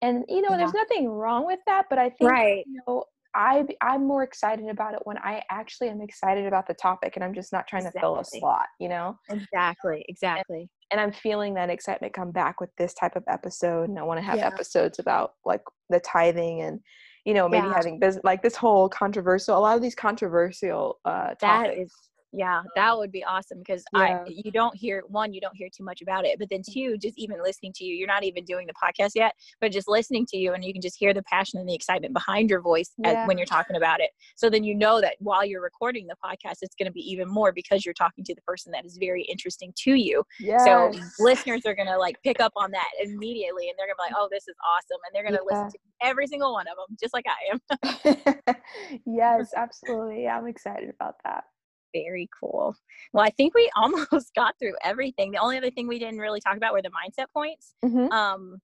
and 0.03 0.25
you 0.29 0.43
know, 0.43 0.57
there's 0.57 0.75
nothing 0.75 1.09
wrong 1.09 1.47
with 1.47 1.61
that, 1.67 1.87
but 1.89 1.99
I 2.01 2.11
think 2.11 2.33
right. 2.33 2.65
you 2.67 2.81
know, 2.89 3.05
I 3.35 3.65
I'm 3.83 4.07
more 4.07 4.23
excited 4.23 4.69
about 4.69 4.95
it 4.95 5.01
when 5.05 5.19
I 5.19 5.43
actually 5.51 5.89
am 5.91 6.01
excited 6.01 6.47
about 6.47 6.67
the 6.67 6.75
topic 6.75 7.15
and 7.17 7.25
I'm 7.25 7.35
just 7.35 7.53
not 7.53 7.67
trying 7.69 7.85
to 7.85 7.93
fill 8.01 8.19
a 8.19 8.25
slot, 8.25 8.67
you 8.81 8.89
know? 8.89 9.19
Exactly. 9.31 10.05
Exactly. 10.09 10.69
And 10.91 11.01
I'm 11.01 11.13
feeling 11.13 11.55
that 11.55 11.71
excitement 11.71 12.15
come 12.15 12.31
back 12.33 12.61
with 12.61 12.71
this 12.79 12.95
type 12.95 13.15
of 13.17 13.25
episode 13.29 13.89
and 13.91 13.99
I 13.99 14.03
want 14.03 14.19
to 14.19 14.25
have 14.25 14.39
Yeah. 14.39 14.47
episodes 14.47 14.99
about 14.99 15.35
like 15.45 15.63
the 15.91 16.01
tithing 16.01 16.63
and 16.63 16.81
you 17.25 17.35
know, 17.35 17.47
maybe 17.49 17.69
Yeah. 17.69 17.75
having 17.75 18.01
this 18.01 18.19
like 18.25 18.43
this 18.43 18.57
whole 18.57 18.89
controversial 18.89 19.59
a 19.59 19.61
lot 19.61 19.77
of 19.77 19.83
these 19.83 19.95
controversial 19.95 20.99
uh 21.05 21.35
topics. 21.35 21.77
is, 21.79 22.08
yeah, 22.33 22.63
that 22.77 22.91
um, 22.93 22.99
would 22.99 23.13
be 23.13 23.25
awesome 23.25 23.59
because 23.59 23.85
Yeah. 23.93 24.01
I 24.01 24.21
you 24.27 24.51
don't 24.51 24.77
hear 24.77 25.03
one, 25.09 25.33
you 25.33 25.41
don't 25.41 25.57
hear 25.57 25.69
too 25.75 25.85
much 25.85 26.03
about 26.03 26.27
it, 26.27 26.39
but 26.39 26.49
then 26.51 26.63
two, 26.69 26.97
just 26.99 27.19
even 27.19 27.43
listening 27.43 27.73
to 27.77 27.85
you, 27.85 27.95
you're 27.95 28.07
not 28.09 28.25
even 28.25 28.45
doing 28.45 28.67
the 28.67 28.75
podcast 28.75 29.13
yet, 29.15 29.33
but 29.61 29.73
just 29.73 29.89
listening 29.89 30.27
to 30.27 30.37
you, 30.37 30.53
and 30.53 30.65
you 30.65 30.73
can 30.73 30.83
just 30.83 30.97
hear 30.99 31.15
the 31.15 31.23
passion 31.23 31.59
and 31.59 31.69
the 31.69 31.75
excitement 31.75 32.13
behind 32.15 32.51
your 32.51 32.61
voice 32.61 32.91
as- 33.05 33.15
Yeah. 33.15 33.27
when 33.27 33.39
you're 33.39 33.47
talking 33.47 33.77
about 33.77 34.01
it. 34.01 34.11
So 34.37 34.51
then 34.51 34.65
you 34.65 34.75
know 34.75 35.01
that 35.01 35.17
while 35.21 35.45
you're 35.45 35.63
recording 35.63 36.07
the 36.07 36.17
podcast, 36.25 36.59
it's 36.63 36.75
going 36.79 36.87
to 36.87 36.93
be 36.93 37.01
even 37.11 37.29
more 37.29 37.53
because 37.53 37.85
you're 37.85 37.95
talking 37.95 38.25
to 38.25 38.35
the 38.35 38.43
person 38.43 38.73
that 38.73 38.85
is 38.85 38.97
very 38.99 39.23
interesting 39.25 39.73
to 39.85 39.95
you. 39.95 40.23
yes. 40.41 40.65
So 40.65 40.93
listeners 41.19 41.63
are 41.67 41.75
gonna 41.75 41.97
like 41.99 42.17
pick 42.23 42.41
up 42.41 42.53
on 42.57 42.71
that 42.73 42.89
immediately, 43.03 43.69
and 43.69 43.79
they're 43.79 43.87
gonna 43.87 43.97
be 43.97 44.13
like, 44.13 44.21
"Oh, 44.21 44.29
this 44.31 44.47
is 44.49 44.55
awesome," 44.67 44.99
and 45.07 45.15
they're 45.15 45.25
gonna 45.25 45.39
Yeah. 45.51 45.63
listen 45.63 45.71
to 45.71 45.79
every 46.03 46.27
single 46.27 46.53
one 46.53 46.67
of 46.69 46.77
them, 46.77 46.97
just 47.01 47.15
like 47.15 47.25
I 47.27 47.37
am. 47.53 48.57
yes, 49.07 49.53
absolutely. 49.57 50.29
I'm 50.29 50.47
excited 50.47 50.91
about 50.91 51.17
that. 51.25 51.45
Very 51.93 52.29
cool. 52.39 52.75
Well, 53.13 53.25
I 53.25 53.31
think 53.31 53.55
we 53.55 53.71
almost 53.77 54.35
got 54.35 54.55
through 54.59 54.75
everything. 54.83 55.31
The 55.31 55.39
only 55.39 55.57
other 55.57 55.71
thing 55.71 55.89
we 55.89 55.99
didn't 55.99 56.19
really 56.19 56.41
talk 56.41 56.57
about 56.57 56.73
were 56.73 56.83
the 56.83 56.91
mindset 56.91 57.27
points. 57.33 57.75
Mhm. 57.85 58.11
Um, 58.13 58.61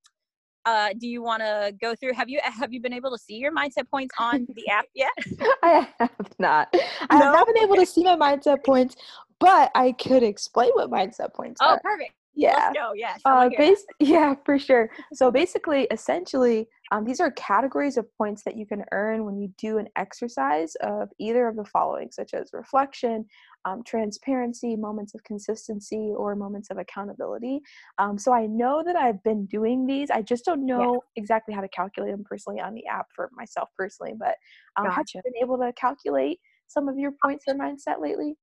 uh, 0.67 0.91
do 0.99 1.07
you 1.07 1.23
want 1.23 1.43
to 1.43 1.75
go 1.81 1.95
through? 1.95 2.15
Have 2.15 2.29
you 2.29 2.41
have 2.43 2.73
you 2.73 2.81
been 2.81 2.93
able 2.95 3.11
to 3.11 3.19
see 3.19 3.35
your 3.35 3.53
mindset 3.53 3.89
points 3.91 4.15
on 4.19 4.47
the 4.55 4.69
app 4.69 4.87
yet? 4.95 5.13
I 5.63 5.89
have 5.99 6.11
not. 6.39 6.75
I 7.11 7.17
have 7.17 7.33
not 7.33 7.47
been 7.47 7.59
able 7.59 7.77
to 7.77 7.87
see 7.87 8.03
my 8.03 8.17
mindset 8.17 8.65
points, 8.65 8.97
but 9.41 9.71
I 9.75 9.93
could 9.93 10.23
explain 10.23 10.71
what 10.73 10.91
mindset 10.91 11.35
points 11.35 11.61
Oh, 11.63 11.67
are. 11.67 11.81
perfect. 11.83 12.13
Yeah. 12.35 12.73
Go. 12.73 12.93
Yes. 12.95 13.21
Uh, 13.25 13.31
wanna 13.31 13.51
hear 13.51 13.59
that. 13.59 13.59
based, 13.59 13.87
yeah, 14.01 14.35
for 14.45 14.59
sure. 14.59 14.91
So 15.13 15.31
basically, 15.31 15.87
essentially, 15.91 16.69
um, 16.93 17.05
these 17.05 17.21
are 17.21 17.31
categories 17.33 17.97
of 17.97 18.07
points 18.17 18.43
that 18.45 18.57
you 18.57 18.67
can 18.67 18.85
earn 18.93 19.25
when 19.25 19.39
you 19.39 19.49
do 19.59 19.79
an 19.79 19.89
exercise 19.97 20.75
of 20.83 21.09
either 21.19 21.49
of 21.49 21.57
the 21.57 21.65
following, 21.65 22.11
such 22.11 22.35
as 22.35 22.51
reflection, 22.53 23.25
um, 23.65 23.83
transparency, 23.85 24.77
moments 24.77 25.15
of 25.15 25.25
consistency, 25.25 26.13
or 26.17 26.37
moments 26.37 26.71
of 26.71 26.79
accountability. 26.79 27.61
Um, 27.99 28.19
so 28.19 28.33
I 28.33 28.47
know 28.47 28.83
that 28.85 28.97
I've 28.97 29.23
been 29.23 29.47
doing 29.47 29.87
these. 29.87 30.11
I 30.11 30.23
just 30.23 30.45
don't 30.45 30.67
know 30.67 31.01
exactly 31.17 31.55
how 31.55 31.63
to 31.63 31.69
calculate 31.69 32.13
them 32.13 32.25
personally 32.29 32.61
on 32.61 32.75
the 32.75 32.87
app 32.87 33.07
for 33.15 33.31
myself 33.35 33.71
personally. 33.77 34.15
But 34.19 34.37
um, 34.77 34.91
have 34.91 35.07
you 35.15 35.23
been 35.25 35.43
able 35.43 35.57
to 35.59 35.73
calculate 35.75 36.39
some 36.67 36.89
of 36.89 36.99
your 36.99 37.13
points 37.23 37.45
or 37.49 37.55
mindset 37.55 38.01
lately? 38.01 38.37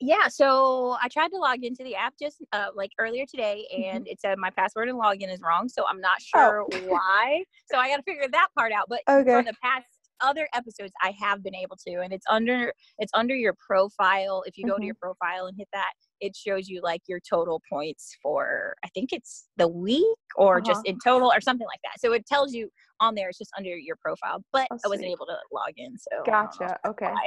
Yeah, 0.00 0.28
so 0.28 0.96
I 1.02 1.08
tried 1.08 1.30
to 1.32 1.38
log 1.38 1.64
into 1.64 1.82
the 1.82 1.96
app 1.96 2.14
just 2.20 2.36
uh, 2.52 2.68
like 2.74 2.92
earlier 3.00 3.26
today, 3.26 3.66
Mhm. 3.76 3.84
and 3.92 4.06
it 4.06 4.20
said 4.20 4.38
my 4.38 4.50
password 4.50 4.88
and 4.88 4.98
login 4.98 5.32
is 5.32 5.40
wrong. 5.42 5.68
So 5.68 5.84
I'm 5.88 6.00
not 6.00 6.22
Oh. 6.34 6.54
sure 6.54 6.64
why. 6.86 7.44
So 7.66 7.78
I 7.78 7.88
got 7.90 7.96
to 7.96 8.02
figure 8.04 8.28
that 8.30 8.48
part 8.56 8.70
out. 8.72 8.86
But 8.88 9.00
Okay. 9.08 9.42
for 9.42 9.42
the 9.42 9.54
past 9.62 9.86
other 10.20 10.48
episodes 10.54 10.92
I 11.02 11.12
have 11.20 11.42
been 11.42 11.54
able 11.54 11.76
to, 11.86 11.94
and 12.00 12.12
it's 12.12 12.26
under 12.30 12.72
it's 12.98 13.10
under 13.12 13.34
your 13.34 13.54
profile. 13.66 14.44
If 14.46 14.56
you 14.56 14.64
go 14.66 14.76
Mhm. 14.76 14.78
to 14.78 14.84
your 14.84 14.94
profile 14.94 15.46
and 15.46 15.56
hit 15.58 15.68
that, 15.72 15.92
it 16.20 16.36
shows 16.36 16.68
you 16.68 16.80
like 16.80 17.02
your 17.08 17.18
total 17.28 17.60
points 17.68 18.16
for 18.22 18.76
I 18.84 18.88
think 18.94 19.12
it's 19.12 19.48
the 19.56 19.66
week 19.68 20.06
or 20.36 20.60
just 20.60 20.82
Uh-huh. 20.82 20.84
in 20.84 20.98
total 21.02 21.32
or 21.32 21.40
something 21.40 21.66
like 21.66 21.80
that. 21.82 21.98
So 22.00 22.12
it 22.12 22.24
tells 22.26 22.52
you 22.54 22.70
on 23.00 23.16
there. 23.16 23.30
It's 23.30 23.38
just 23.38 23.50
under 23.58 23.76
your 23.76 23.96
profile, 23.96 24.44
but 24.52 24.68
Oh, 24.70 24.78
I 24.84 24.88
wasn't 24.88 25.08
able 25.10 25.26
to 25.26 25.36
log 25.52 25.72
in. 25.76 25.98
So 25.98 26.10
I 26.12 26.44
don't 26.44 26.60
know 26.60 26.66
Gotcha. 26.66 26.78
Okay. 26.84 27.24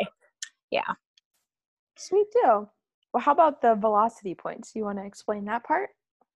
why. 0.71 0.85
Sweet 2.01 2.27
deal. 2.33 2.73
Well, 3.13 3.21
how 3.21 3.31
about 3.31 3.61
the 3.61 3.75
velocity 3.75 4.33
points? 4.33 4.71
You 4.73 4.85
want 4.85 4.97
to 4.97 5.05
explain 5.05 5.45
that 5.45 5.63
part? 5.63 5.89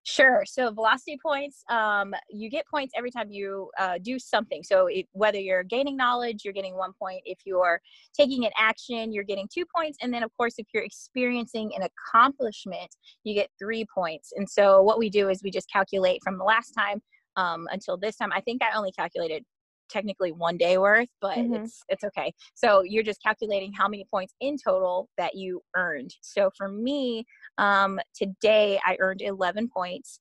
Sure. 0.04 0.44
So 0.46 0.70
velocity 0.70 1.18
points, 1.20 1.64
um, 1.68 2.14
you 2.30 2.48
get 2.48 2.64
points 2.68 2.92
every 2.96 3.10
time 3.10 3.28
you 3.32 3.68
uh, 3.76 3.98
do 4.00 4.20
something. 4.20 4.62
So 4.62 4.86
it, 4.86 5.06
whether 5.10 5.40
you're 5.40 5.64
gaining 5.64 5.96
knowledge, 5.96 6.42
you're 6.44 6.54
getting 6.54 6.76
one 6.76 6.92
point. 7.02 7.22
If 7.24 7.38
you're 7.44 7.80
taking 8.16 8.44
an 8.44 8.52
action, 8.56 9.12
you're 9.12 9.24
getting 9.24 9.48
two 9.52 9.64
points. 9.74 9.98
And 10.00 10.14
then, 10.14 10.22
of 10.22 10.30
course, 10.36 10.54
if 10.58 10.68
you're 10.72 10.84
experiencing 10.84 11.72
an 11.74 11.82
accomplishment, 11.82 12.94
you 13.24 13.34
get 13.34 13.50
three 13.58 13.84
points. 13.92 14.32
And 14.36 14.48
so 14.48 14.80
what 14.82 15.00
we 15.00 15.10
do 15.10 15.28
is 15.28 15.42
we 15.42 15.50
just 15.50 15.68
calculate 15.72 16.20
from 16.22 16.38
the 16.38 16.44
last 16.44 16.70
time 16.70 17.02
um, 17.34 17.66
until 17.72 17.96
this 17.96 18.14
time. 18.14 18.30
I 18.32 18.40
think 18.42 18.62
I 18.62 18.76
only 18.76 18.92
calculated 18.92 19.42
technically 19.88 20.32
one 20.32 20.56
day 20.56 20.78
worth, 20.78 21.08
but 21.20 21.38
Mhm. 21.38 21.52
it's 21.52 21.82
it's 21.88 22.04
okay. 22.04 22.32
So 22.54 22.82
you're 22.82 23.02
just 23.02 23.22
calculating 23.22 23.72
how 23.72 23.88
many 23.88 24.04
points 24.10 24.34
in 24.40 24.56
total 24.62 25.08
that 25.18 25.34
you 25.34 25.62
earned. 25.76 26.14
So 26.22 26.50
for 26.56 26.68
me, 26.68 27.24
um, 27.58 28.00
today 28.14 28.80
I 28.84 28.96
earned 29.00 29.22
11 29.22 29.68
points. 29.68 30.18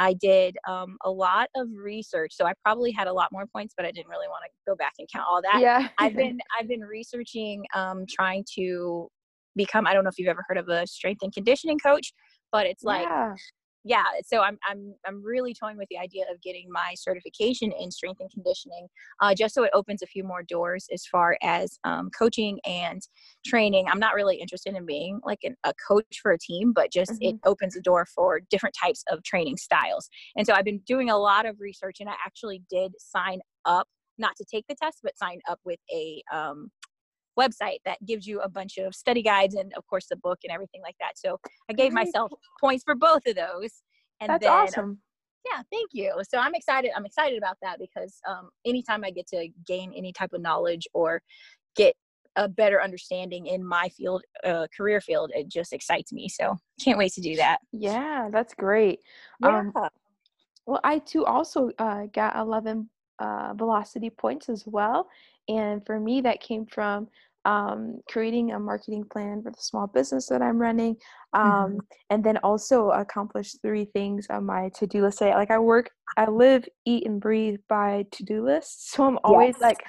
I 0.00 0.12
did 0.14 0.56
um, 0.68 0.96
a 1.04 1.10
lot 1.10 1.48
of 1.56 1.68
research, 1.74 2.32
so 2.34 2.46
I 2.46 2.52
probably 2.64 2.92
had 2.92 3.08
a 3.08 3.12
lot 3.12 3.30
more 3.32 3.46
points, 3.46 3.74
but 3.76 3.84
I 3.84 3.90
didn't 3.90 4.08
really 4.08 4.28
want 4.28 4.44
to 4.46 4.50
go 4.70 4.76
back 4.76 4.92
and 4.98 5.08
count 5.12 5.26
all 5.28 5.42
that. 5.42 5.60
yeah. 5.60 5.88
I've 5.98 6.14
been 6.16 6.38
I've 6.58 6.68
been 6.68 6.82
researching, 6.82 7.64
um, 7.74 8.04
trying 8.08 8.44
to 8.56 9.08
become. 9.56 9.86
I 9.86 9.94
don't 9.94 10.04
know 10.04 10.10
if 10.10 10.18
you've 10.18 10.28
ever 10.28 10.44
heard 10.48 10.58
of 10.58 10.68
a 10.68 10.86
strength 10.86 11.22
and 11.22 11.32
conditioning 11.32 11.78
coach, 11.78 12.12
but 12.52 12.66
it's 12.66 12.84
like 12.84 13.10
yeah. 13.10 13.36
Yeah 13.88 14.04
so 14.24 14.40
i'm 14.42 14.58
i'm 14.68 14.94
i'm 15.06 15.24
really 15.24 15.54
toying 15.54 15.76
with 15.76 15.88
the 15.88 15.98
idea 15.98 16.24
of 16.30 16.40
getting 16.42 16.66
my 16.70 16.92
certification 16.94 17.72
in 17.72 17.90
strength 17.90 18.20
and 18.20 18.30
conditioning 18.30 18.86
uh, 19.20 19.34
just 19.34 19.54
so 19.54 19.64
it 19.64 19.70
opens 19.72 20.02
a 20.02 20.06
few 20.06 20.22
more 20.22 20.42
doors 20.42 20.86
as 20.92 21.06
far 21.06 21.36
as 21.42 21.78
um, 21.84 22.10
coaching 22.16 22.60
and 22.64 23.02
training. 23.44 23.86
I'm 23.90 23.98
not 23.98 24.14
really 24.14 24.36
interested 24.36 24.74
in 24.74 24.86
being 24.86 25.20
like 25.24 25.40
an, 25.42 25.56
a 25.64 25.72
coach 25.88 26.20
for 26.22 26.32
a 26.32 26.38
team 26.38 26.72
but 26.72 26.92
just 26.92 27.12
it 27.20 27.36
opens 27.44 27.74
the 27.74 27.80
door 27.80 28.06
for 28.14 28.40
different 28.50 28.74
types 28.80 29.02
of 29.10 29.22
training 29.24 29.56
styles. 29.56 30.08
And 30.36 30.46
so 30.46 30.52
i've 30.52 30.64
been 30.64 30.80
doing 30.86 31.10
a 31.10 31.16
lot 31.16 31.46
of 31.46 31.56
research 31.58 31.96
and 32.00 32.08
i 32.08 32.14
actually 32.24 32.62
did 32.70 32.92
sign 32.98 33.40
up 33.64 33.88
not 34.18 34.36
to 34.36 34.44
take 34.44 34.66
the 34.68 34.74
test 34.74 34.98
but 35.02 35.16
sign 35.16 35.38
up 35.48 35.60
with 35.64 35.78
a 35.92 36.22
um, 36.32 36.70
website 37.38 37.78
that 37.84 37.98
gives 38.04 38.26
you 38.26 38.40
a 38.40 38.48
bunch 38.48 38.78
of 38.78 38.94
study 38.94 39.22
guides 39.22 39.54
and 39.54 39.72
of 39.76 39.86
course 39.86 40.06
the 40.10 40.16
book 40.16 40.38
and 40.44 40.52
everything 40.52 40.80
like 40.82 40.96
that 41.00 41.12
so 41.16 41.38
i 41.70 41.72
gave 41.72 41.92
Very 41.92 42.04
myself 42.06 42.32
points 42.60 42.84
for 42.84 42.94
both 42.94 43.22
of 43.26 43.36
those 43.36 43.82
and 44.20 44.30
That's 44.30 44.44
then 44.44 44.66
awesome. 44.66 44.98
yeah 45.50 45.62
thank 45.72 45.90
you 45.92 46.12
so 46.28 46.38
i'm 46.38 46.54
excited 46.54 46.90
i'm 46.96 47.06
excited 47.06 47.38
about 47.38 47.56
that 47.62 47.78
because 47.78 48.20
um, 48.28 48.50
anytime 48.66 49.04
i 49.04 49.10
get 49.10 49.26
to 49.28 49.48
gain 49.66 49.92
any 49.96 50.12
type 50.12 50.32
of 50.32 50.40
knowledge 50.40 50.86
or 50.94 51.20
get 51.76 51.94
a 52.36 52.48
better 52.48 52.80
understanding 52.82 53.46
in 53.46 53.66
my 53.66 53.88
field 53.88 54.22
uh, 54.44 54.66
career 54.76 55.00
field 55.00 55.32
it 55.34 55.48
just 55.48 55.72
excites 55.72 56.12
me 56.12 56.28
so 56.28 56.56
can't 56.80 56.98
wait 56.98 57.12
to 57.12 57.20
do 57.20 57.36
that 57.36 57.58
Yeah, 57.72 58.28
that's 58.30 58.54
great. 58.54 59.00
Um, 59.42 59.72
Well, 60.66 60.80
I 60.84 60.98
too 60.98 61.24
also 61.24 61.70
uh, 61.78 62.06
got 62.12 62.36
11 62.36 62.90
uh, 63.18 63.54
velocity 63.56 64.10
points 64.10 64.48
as 64.48 64.64
well. 64.66 65.08
And 65.48 65.84
for 65.86 65.98
me, 65.98 66.20
that 66.20 66.40
came 66.40 66.66
from 66.66 67.08
um, 67.48 68.00
creating 68.10 68.52
a 68.52 68.58
marketing 68.60 69.04
plan 69.10 69.42
for 69.42 69.50
the 69.50 69.62
small 69.70 69.86
business 69.86 70.26
that 70.28 70.42
I'm 70.42 70.58
running. 70.58 70.96
Um, 71.32 71.70
Mhm. 71.70 71.78
And 72.10 72.22
then 72.24 72.36
also 72.48 72.90
accomplish 72.90 73.48
three 73.62 73.86
things 73.96 74.26
on 74.28 74.44
my 74.44 74.70
to 74.78 74.86
do 74.86 75.02
list. 75.02 75.18
Say, 75.18 75.34
Like 75.34 75.50
I 75.50 75.58
work, 75.58 75.90
I 76.16 76.24
live, 76.28 76.62
eat, 76.84 77.06
and 77.06 77.20
breathe 77.20 77.60
by 77.68 78.04
to 78.12 78.22
do 78.24 78.44
lists. 78.44 78.90
So 78.92 79.04
I'm 79.08 79.18
always 79.24 79.54
Yes. 79.54 79.62
like, 79.68 79.80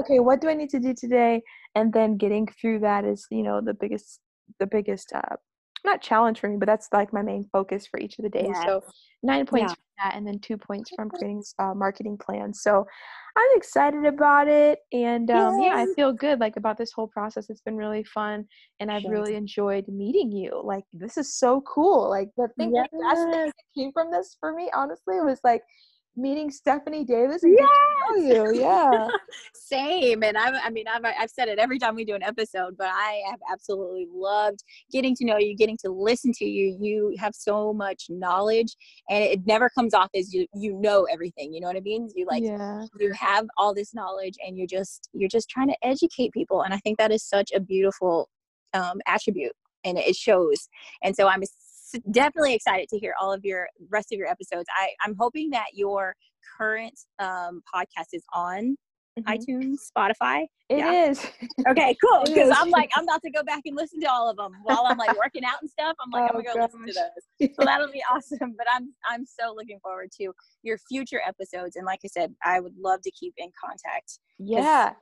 okay, 0.00 0.20
what 0.20 0.40
do 0.40 0.48
I 0.48 0.54
need 0.54 0.70
to 0.70 0.80
do 0.80 0.94
today? 0.94 1.42
And 1.74 1.92
then 1.92 2.16
getting 2.24 2.46
through 2.46 2.78
that 2.80 3.04
is, 3.04 3.26
you 3.30 3.42
know, 3.42 3.60
the 3.60 3.74
biggest, 3.74 4.20
the 4.60 4.66
biggest, 4.66 5.12
uh, 5.12 5.36
not 5.84 6.02
challenge 6.02 6.40
for 6.40 6.48
me, 6.48 6.56
but 6.56 6.66
that's 6.66 6.88
like 6.92 7.12
my 7.12 7.22
main 7.22 7.48
focus 7.52 7.86
for 7.86 7.98
each 8.00 8.18
of 8.18 8.22
the 8.24 8.28
days. 8.30 8.56
So 8.64 8.82
nine 9.22 9.46
points 9.46 9.72
Yeah. 9.72 9.74
from 9.74 9.84
that 10.10 10.16
and 10.16 10.26
then 10.26 10.38
two 10.38 10.56
points 10.56 10.90
from 10.90 11.08
creating 11.10 11.42
uh, 11.58 11.74
marketing 11.74 12.16
plans 12.16 12.62
so 12.62 12.86
i'm 13.36 13.48
excited 13.56 14.04
about 14.04 14.46
it 14.46 14.78
and 14.92 15.30
um, 15.30 15.58
yeah 15.60 15.74
i 15.74 15.86
feel 15.94 16.12
good 16.12 16.38
like 16.38 16.56
about 16.56 16.78
this 16.78 16.92
whole 16.92 17.08
process 17.08 17.50
it's 17.50 17.60
been 17.60 17.76
really 17.76 18.04
fun 18.04 18.44
and 18.80 18.90
i've 18.90 19.02
Sure. 19.02 19.10
really 19.12 19.34
enjoyed 19.34 19.86
meeting 19.88 20.30
you 20.30 20.60
like 20.64 20.84
this 20.92 21.16
is 21.16 21.34
so 21.34 21.60
cool 21.62 22.08
like 22.08 22.28
the 22.36 22.48
thing 22.56 22.70
thing 22.72 23.00
Yes. 23.02 23.18
that 23.32 23.52
came 23.76 23.92
from 23.92 24.10
this 24.10 24.36
for 24.38 24.54
me 24.54 24.70
honestly 24.74 25.20
was 25.20 25.40
like 25.42 25.62
meeting 26.18 26.50
stephanie 26.50 27.04
davis 27.04 27.42
and 27.42 27.56
getting 27.56 28.28
you 28.28 28.60
yeah 28.60 29.08
Same. 29.68 30.22
And 30.22 30.36
I've, 30.36 30.54
I 30.64 30.70
mean, 30.70 30.86
I've, 30.88 31.04
I've 31.04 31.30
said 31.30 31.48
it 31.48 31.58
every 31.58 31.78
time 31.78 31.94
we 31.94 32.04
do 32.04 32.14
an 32.14 32.22
episode, 32.22 32.76
but 32.78 32.88
I 32.88 33.22
have 33.30 33.38
absolutely 33.52 34.06
loved 34.10 34.64
getting 34.90 35.14
to 35.16 35.26
know 35.26 35.36
you, 35.36 35.54
getting 35.54 35.76
to 35.84 35.90
listen 35.90 36.32
to 36.36 36.44
you. 36.46 36.76
You 36.80 37.14
have 37.18 37.34
so 37.34 37.72
much 37.72 38.06
knowledge 38.08 38.74
and 39.10 39.22
it 39.22 39.46
never 39.46 39.68
comes 39.68 39.92
off 39.92 40.08
as 40.14 40.32
you, 40.32 40.46
you 40.54 40.72
know 40.72 41.06
everything. 41.12 41.52
You 41.52 41.60
know 41.60 41.66
what 41.66 41.76
I 41.76 41.80
mean? 41.80 42.08
You 42.14 42.26
like, 42.26 42.42
yeah 42.42 42.86
you 42.98 43.12
have 43.12 43.46
all 43.58 43.74
this 43.74 43.94
knowledge 43.94 44.34
and 44.44 44.56
you're 44.56 44.66
just, 44.66 45.08
you're 45.12 45.28
just 45.28 45.50
trying 45.50 45.68
to 45.68 45.76
educate 45.82 46.32
people. 46.32 46.62
And 46.62 46.72
I 46.72 46.78
think 46.78 46.98
that 46.98 47.12
is 47.12 47.22
such 47.22 47.50
a 47.54 47.60
beautiful 47.60 48.28
um, 48.72 49.00
attribute 49.06 49.52
and 49.84 49.98
it 49.98 50.16
shows. 50.16 50.68
And 51.02 51.14
so 51.14 51.28
I'm 51.28 51.42
definitely 52.10 52.54
excited 52.54 52.88
to 52.90 52.98
hear 52.98 53.14
all 53.20 53.32
of 53.32 53.44
your 53.44 53.68
rest 53.90 54.12
of 54.12 54.18
your 54.18 54.28
episodes. 54.28 54.66
I, 54.78 54.90
I'm 55.04 55.14
hoping 55.18 55.50
that 55.50 55.66
your 55.74 56.14
current 56.58 56.98
um, 57.18 57.62
podcast 57.74 58.08
is 58.12 58.24
on 58.32 58.76
Mhm. 59.18 59.24
iTunes, 59.36 59.76
Spotify. 59.96 60.46
It 60.68 60.78
yeah. 60.78 61.08
is. 61.10 61.26
Okay, 61.66 61.96
cool. 62.04 62.22
Because. 62.26 62.52
I'm 62.56 62.70
like, 62.70 62.90
I'm 62.94 63.02
about 63.04 63.20
to 63.22 63.30
go 63.30 63.42
back 63.42 63.62
and 63.64 63.74
listen 63.74 64.00
to 64.00 64.06
all 64.06 64.30
of 64.30 64.36
them 64.36 64.52
while 64.62 64.84
I'm 64.86 64.96
like 64.98 65.16
working 65.18 65.44
out 65.44 65.56
and 65.60 65.68
stuff. 65.68 65.96
I'm 66.00 66.10
like, 66.10 66.30
Oh, 66.30 66.36
I'm 66.38 66.44
gonna 66.44 66.54
go 66.56 66.62
listen 66.62 66.86
to 66.86 66.92
those. 66.92 67.50
So 67.56 67.64
that'll 67.64 67.90
be 67.90 68.02
awesome. 68.12 68.54
But 68.56 68.66
I'm 68.72 68.94
I'm 69.08 69.24
so 69.26 69.52
looking 69.56 69.80
forward 69.80 70.10
to 70.20 70.32
your 70.62 70.78
future 70.88 71.20
episodes. 71.26 71.74
And 71.76 71.84
like 71.86 72.00
I 72.04 72.08
said, 72.08 72.32
I 72.44 72.60
would 72.60 72.74
love 72.78 73.00
to 73.02 73.10
keep 73.10 73.34
in 73.38 73.50
contact. 73.64 74.18
yeah 74.38 74.92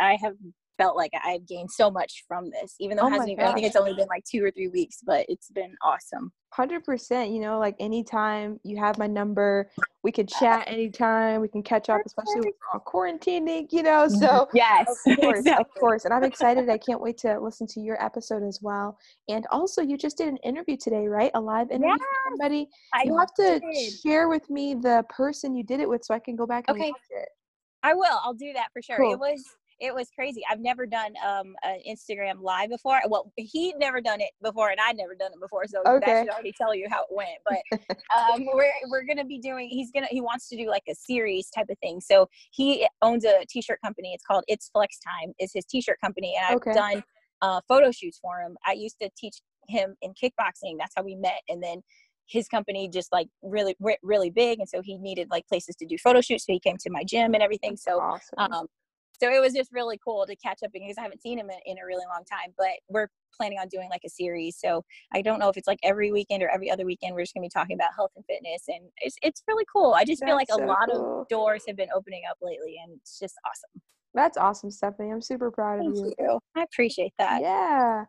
I 0.00 0.16
have 0.22 0.34
felt 0.78 0.96
like 0.96 1.12
I've 1.22 1.46
gained 1.46 1.70
so 1.70 1.90
much 1.90 2.24
from 2.26 2.50
this, 2.50 2.76
even 2.80 2.96
though 2.96 3.02
Oh 3.04 3.08
it 3.08 3.12
hasn't 3.12 3.30
even. 3.30 3.44
I 3.44 3.52
think 3.52 3.66
it's 3.66 3.76
only 3.76 3.92
been 3.92 4.08
like 4.08 4.24
two 4.24 4.42
or 4.42 4.50
three 4.50 4.68
weeks, 4.68 5.00
but 5.04 5.26
it's 5.28 5.50
been 5.50 5.74
awesome. 5.82 6.32
Hundred 6.54 6.84
percent. 6.84 7.30
You 7.30 7.40
know, 7.40 7.58
like 7.58 7.76
anytime 7.78 8.58
you 8.62 8.78
have 8.78 8.96
my 8.96 9.06
number, 9.06 9.70
we 10.02 10.10
could 10.10 10.28
chat 10.28 10.64
anytime. 10.66 11.42
We 11.42 11.48
can 11.48 11.62
catch 11.62 11.90
up, 11.90 12.00
especially 12.06 12.40
with 12.40 12.54
all 12.72 12.80
quarantining. 12.80 13.66
You 13.70 13.82
know, 13.82 14.06
mm-hmm. 14.06 14.14
so 14.14 14.48
yes, 14.54 14.86
of 14.88 15.16
course, 15.16 15.46
of 15.46 15.66
course. 15.78 16.04
And 16.06 16.14
I'm 16.14 16.24
excited. 16.24 16.70
I 16.70 16.78
can't 16.78 17.00
wait 17.00 17.18
to 17.18 17.38
listen 17.38 17.66
to 17.68 17.80
your 17.80 18.02
episode 18.02 18.42
as 18.42 18.60
well. 18.62 18.96
And 19.28 19.46
also, 19.50 19.82
you 19.82 19.98
just 19.98 20.16
did 20.16 20.28
an 20.28 20.38
interview 20.38 20.76
today, 20.76 21.06
right? 21.06 21.30
A 21.34 21.40
live 21.40 21.70
interview 21.70 21.92
with 21.92 22.00
Yes, 22.00 22.30
somebody. 22.30 22.68
I 22.94 23.02
You 23.04 23.18
have 23.18 23.34
to 23.34 23.60
did. 23.60 23.92
share 24.02 24.28
with 24.28 24.48
me 24.48 24.74
the 24.74 25.04
person 25.10 25.54
you 25.54 25.64
did 25.64 25.80
it 25.80 25.88
with, 25.88 26.04
so 26.04 26.14
I 26.14 26.18
can 26.18 26.36
go 26.36 26.46
back 26.46 26.64
and 26.68 26.76
Okay. 26.76 26.90
watch 26.90 27.00
it. 27.10 27.28
I 27.82 27.94
will. 27.94 28.18
I'll 28.24 28.34
do 28.34 28.52
that 28.54 28.68
for 28.72 28.80
sure. 28.82 28.96
Cool. 28.96 29.12
It 29.12 29.18
was 29.18 29.44
it 29.80 29.94
was 29.94 30.08
crazy. 30.14 30.42
I've 30.50 30.60
never 30.60 30.86
done 30.86 31.12
um 31.26 31.54
an 31.62 31.80
Instagram 31.88 32.40
live 32.40 32.70
before. 32.70 33.00
Well, 33.08 33.32
he'd 33.36 33.76
never 33.78 34.00
done 34.00 34.20
it 34.20 34.30
before, 34.42 34.70
and 34.70 34.78
I'd 34.80 34.96
never 34.96 35.14
done 35.14 35.32
it 35.32 35.40
before. 35.40 35.66
So 35.66 35.82
Okay. 35.86 36.00
that 36.06 36.20
should 36.20 36.30
already 36.30 36.52
tell 36.56 36.74
you 36.74 36.86
how 36.90 37.02
it 37.02 37.08
went. 37.10 37.28
But 37.48 38.16
um, 38.16 38.46
we're 38.54 38.72
we're 38.88 39.04
gonna 39.04 39.24
be 39.24 39.38
doing. 39.38 39.68
He's 39.68 39.90
gonna 39.92 40.06
he 40.10 40.20
wants 40.20 40.48
to 40.48 40.56
do 40.56 40.68
like 40.68 40.82
a 40.88 40.94
series 40.94 41.50
type 41.50 41.66
of 41.70 41.78
thing. 41.78 42.00
So 42.00 42.28
he 42.52 42.86
owns 43.02 43.24
a 43.24 43.44
t-shirt 43.48 43.78
company. 43.84 44.12
It's 44.14 44.24
called 44.24 44.44
It's 44.48 44.68
Flex 44.70 44.98
Time. 45.00 45.32
Is 45.38 45.52
his 45.54 45.64
t-shirt 45.66 45.98
company, 46.02 46.34
and 46.36 46.46
I've 46.46 46.56
Okay. 46.56 46.72
done 46.72 47.02
uh, 47.42 47.60
photo 47.68 47.90
shoots 47.92 48.18
for 48.20 48.40
him. 48.40 48.56
I 48.66 48.72
used 48.72 48.96
to 49.00 49.10
teach 49.16 49.36
him 49.68 49.94
in 50.02 50.12
kickboxing. 50.12 50.76
That's 50.78 50.92
how 50.96 51.02
we 51.02 51.14
met, 51.14 51.40
and 51.48 51.62
then 51.62 51.82
his 52.26 52.46
company 52.48 52.88
just 52.88 53.10
like 53.12 53.28
really 53.42 53.74
re- 53.80 53.96
really 54.02 54.28
big 54.28 54.58
and 54.60 54.68
so 54.68 54.82
he 54.84 54.98
needed 54.98 55.26
like 55.30 55.46
places 55.46 55.74
to 55.74 55.86
do 55.86 55.96
photo 55.96 56.20
shoots 56.20 56.44
so 56.44 56.52
he 56.52 56.60
came 56.60 56.76
to 56.78 56.90
my 56.90 57.02
gym 57.02 57.32
and 57.32 57.42
everything 57.42 57.74
so 57.74 57.98
awesome. 57.98 58.52
um, 58.52 58.66
so 59.20 59.30
it 59.30 59.40
was 59.40 59.52
just 59.52 59.72
really 59.72 59.98
cool 60.04 60.26
to 60.26 60.36
catch 60.36 60.62
up 60.64 60.72
because 60.72 60.96
I 60.98 61.02
haven't 61.02 61.22
seen 61.22 61.38
him 61.38 61.50
in, 61.66 61.78
a 61.78 61.86
really 61.86 62.04
long 62.12 62.24
time. 62.24 62.52
But 62.56 62.70
we're 62.88 63.08
planning 63.36 63.58
on 63.58 63.68
doing 63.68 63.88
like 63.90 64.02
a 64.04 64.08
series. 64.08 64.56
So 64.58 64.84
I 65.14 65.22
don't 65.22 65.38
know 65.38 65.48
if 65.48 65.56
it's 65.56 65.68
like 65.68 65.78
every 65.82 66.12
weekend 66.12 66.42
or 66.42 66.48
every 66.48 66.70
other 66.70 66.84
weekend. 66.84 67.14
We're 67.14 67.22
just 67.22 67.34
gonna 67.34 67.44
be 67.44 67.50
talking 67.50 67.76
about 67.76 67.90
health 67.96 68.10
and 68.16 68.24
fitness, 68.26 68.62
and 68.68 68.84
it's 68.98 69.16
it's 69.22 69.42
really 69.48 69.64
cool. 69.72 69.94
I 69.94 70.04
just 70.04 70.24
feel 70.24 70.34
like 70.34 70.48
That's 70.48 70.60
a 70.60 70.64
lot 70.64 70.88
cool. 70.90 71.22
of 71.22 71.28
doors 71.28 71.64
have 71.66 71.76
been 71.76 71.90
opening 71.94 72.22
up 72.30 72.38
lately, 72.42 72.76
and 72.82 72.98
it's 73.00 73.18
just 73.18 73.34
awesome. 73.46 73.82
That's 74.14 74.36
awesome, 74.36 74.70
Stephanie. 74.70 75.10
I'm 75.10 75.22
super 75.22 75.50
proud 75.50 75.80
of 75.80 75.94
you. 75.94 76.12
you. 76.18 76.40
I 76.56 76.62
appreciate 76.62 77.12
that. 77.18 77.40
Yeah. 77.42 78.04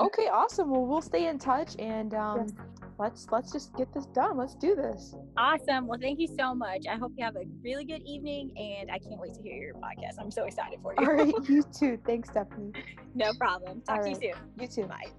Okay, 0.00 0.28
awesome. 0.32 0.70
Well, 0.70 0.86
we'll 0.86 1.02
stay 1.02 1.28
in 1.28 1.38
touch 1.38 1.76
and 1.78 2.14
um, 2.14 2.40
yes. 2.40 2.52
let's 2.98 3.26
let's 3.30 3.52
just 3.52 3.74
get 3.76 3.92
this 3.92 4.06
done. 4.06 4.36
Let's 4.36 4.54
do 4.54 4.74
this. 4.74 5.14
Awesome. 5.36 5.86
Well, 5.86 5.98
thank 6.00 6.18
you 6.18 6.28
so 6.38 6.54
much. 6.54 6.86
I 6.90 6.96
hope 6.96 7.12
you 7.16 7.24
have 7.24 7.36
a 7.36 7.44
really 7.62 7.84
good 7.84 8.02
evening, 8.02 8.50
and 8.56 8.90
I 8.90 8.98
can't 8.98 9.20
wait 9.20 9.34
to 9.34 9.42
hear 9.42 9.56
your 9.56 9.74
podcast. 9.74 10.20
I'm 10.20 10.30
so 10.30 10.44
excited 10.44 10.78
for 10.82 10.94
you. 10.98 11.06
All 11.06 11.12
right, 11.14 11.34
you 11.48 11.62
too. 11.62 11.98
Thanks, 12.06 12.30
Stephanie. 12.30 12.72
no 13.14 13.32
problem. 13.34 13.82
Talk 13.82 14.02
to 14.02 14.10
you 14.10 14.14
soon. 14.16 14.34
You 14.58 14.66
too. 14.66 14.84
Bye. 14.84 15.10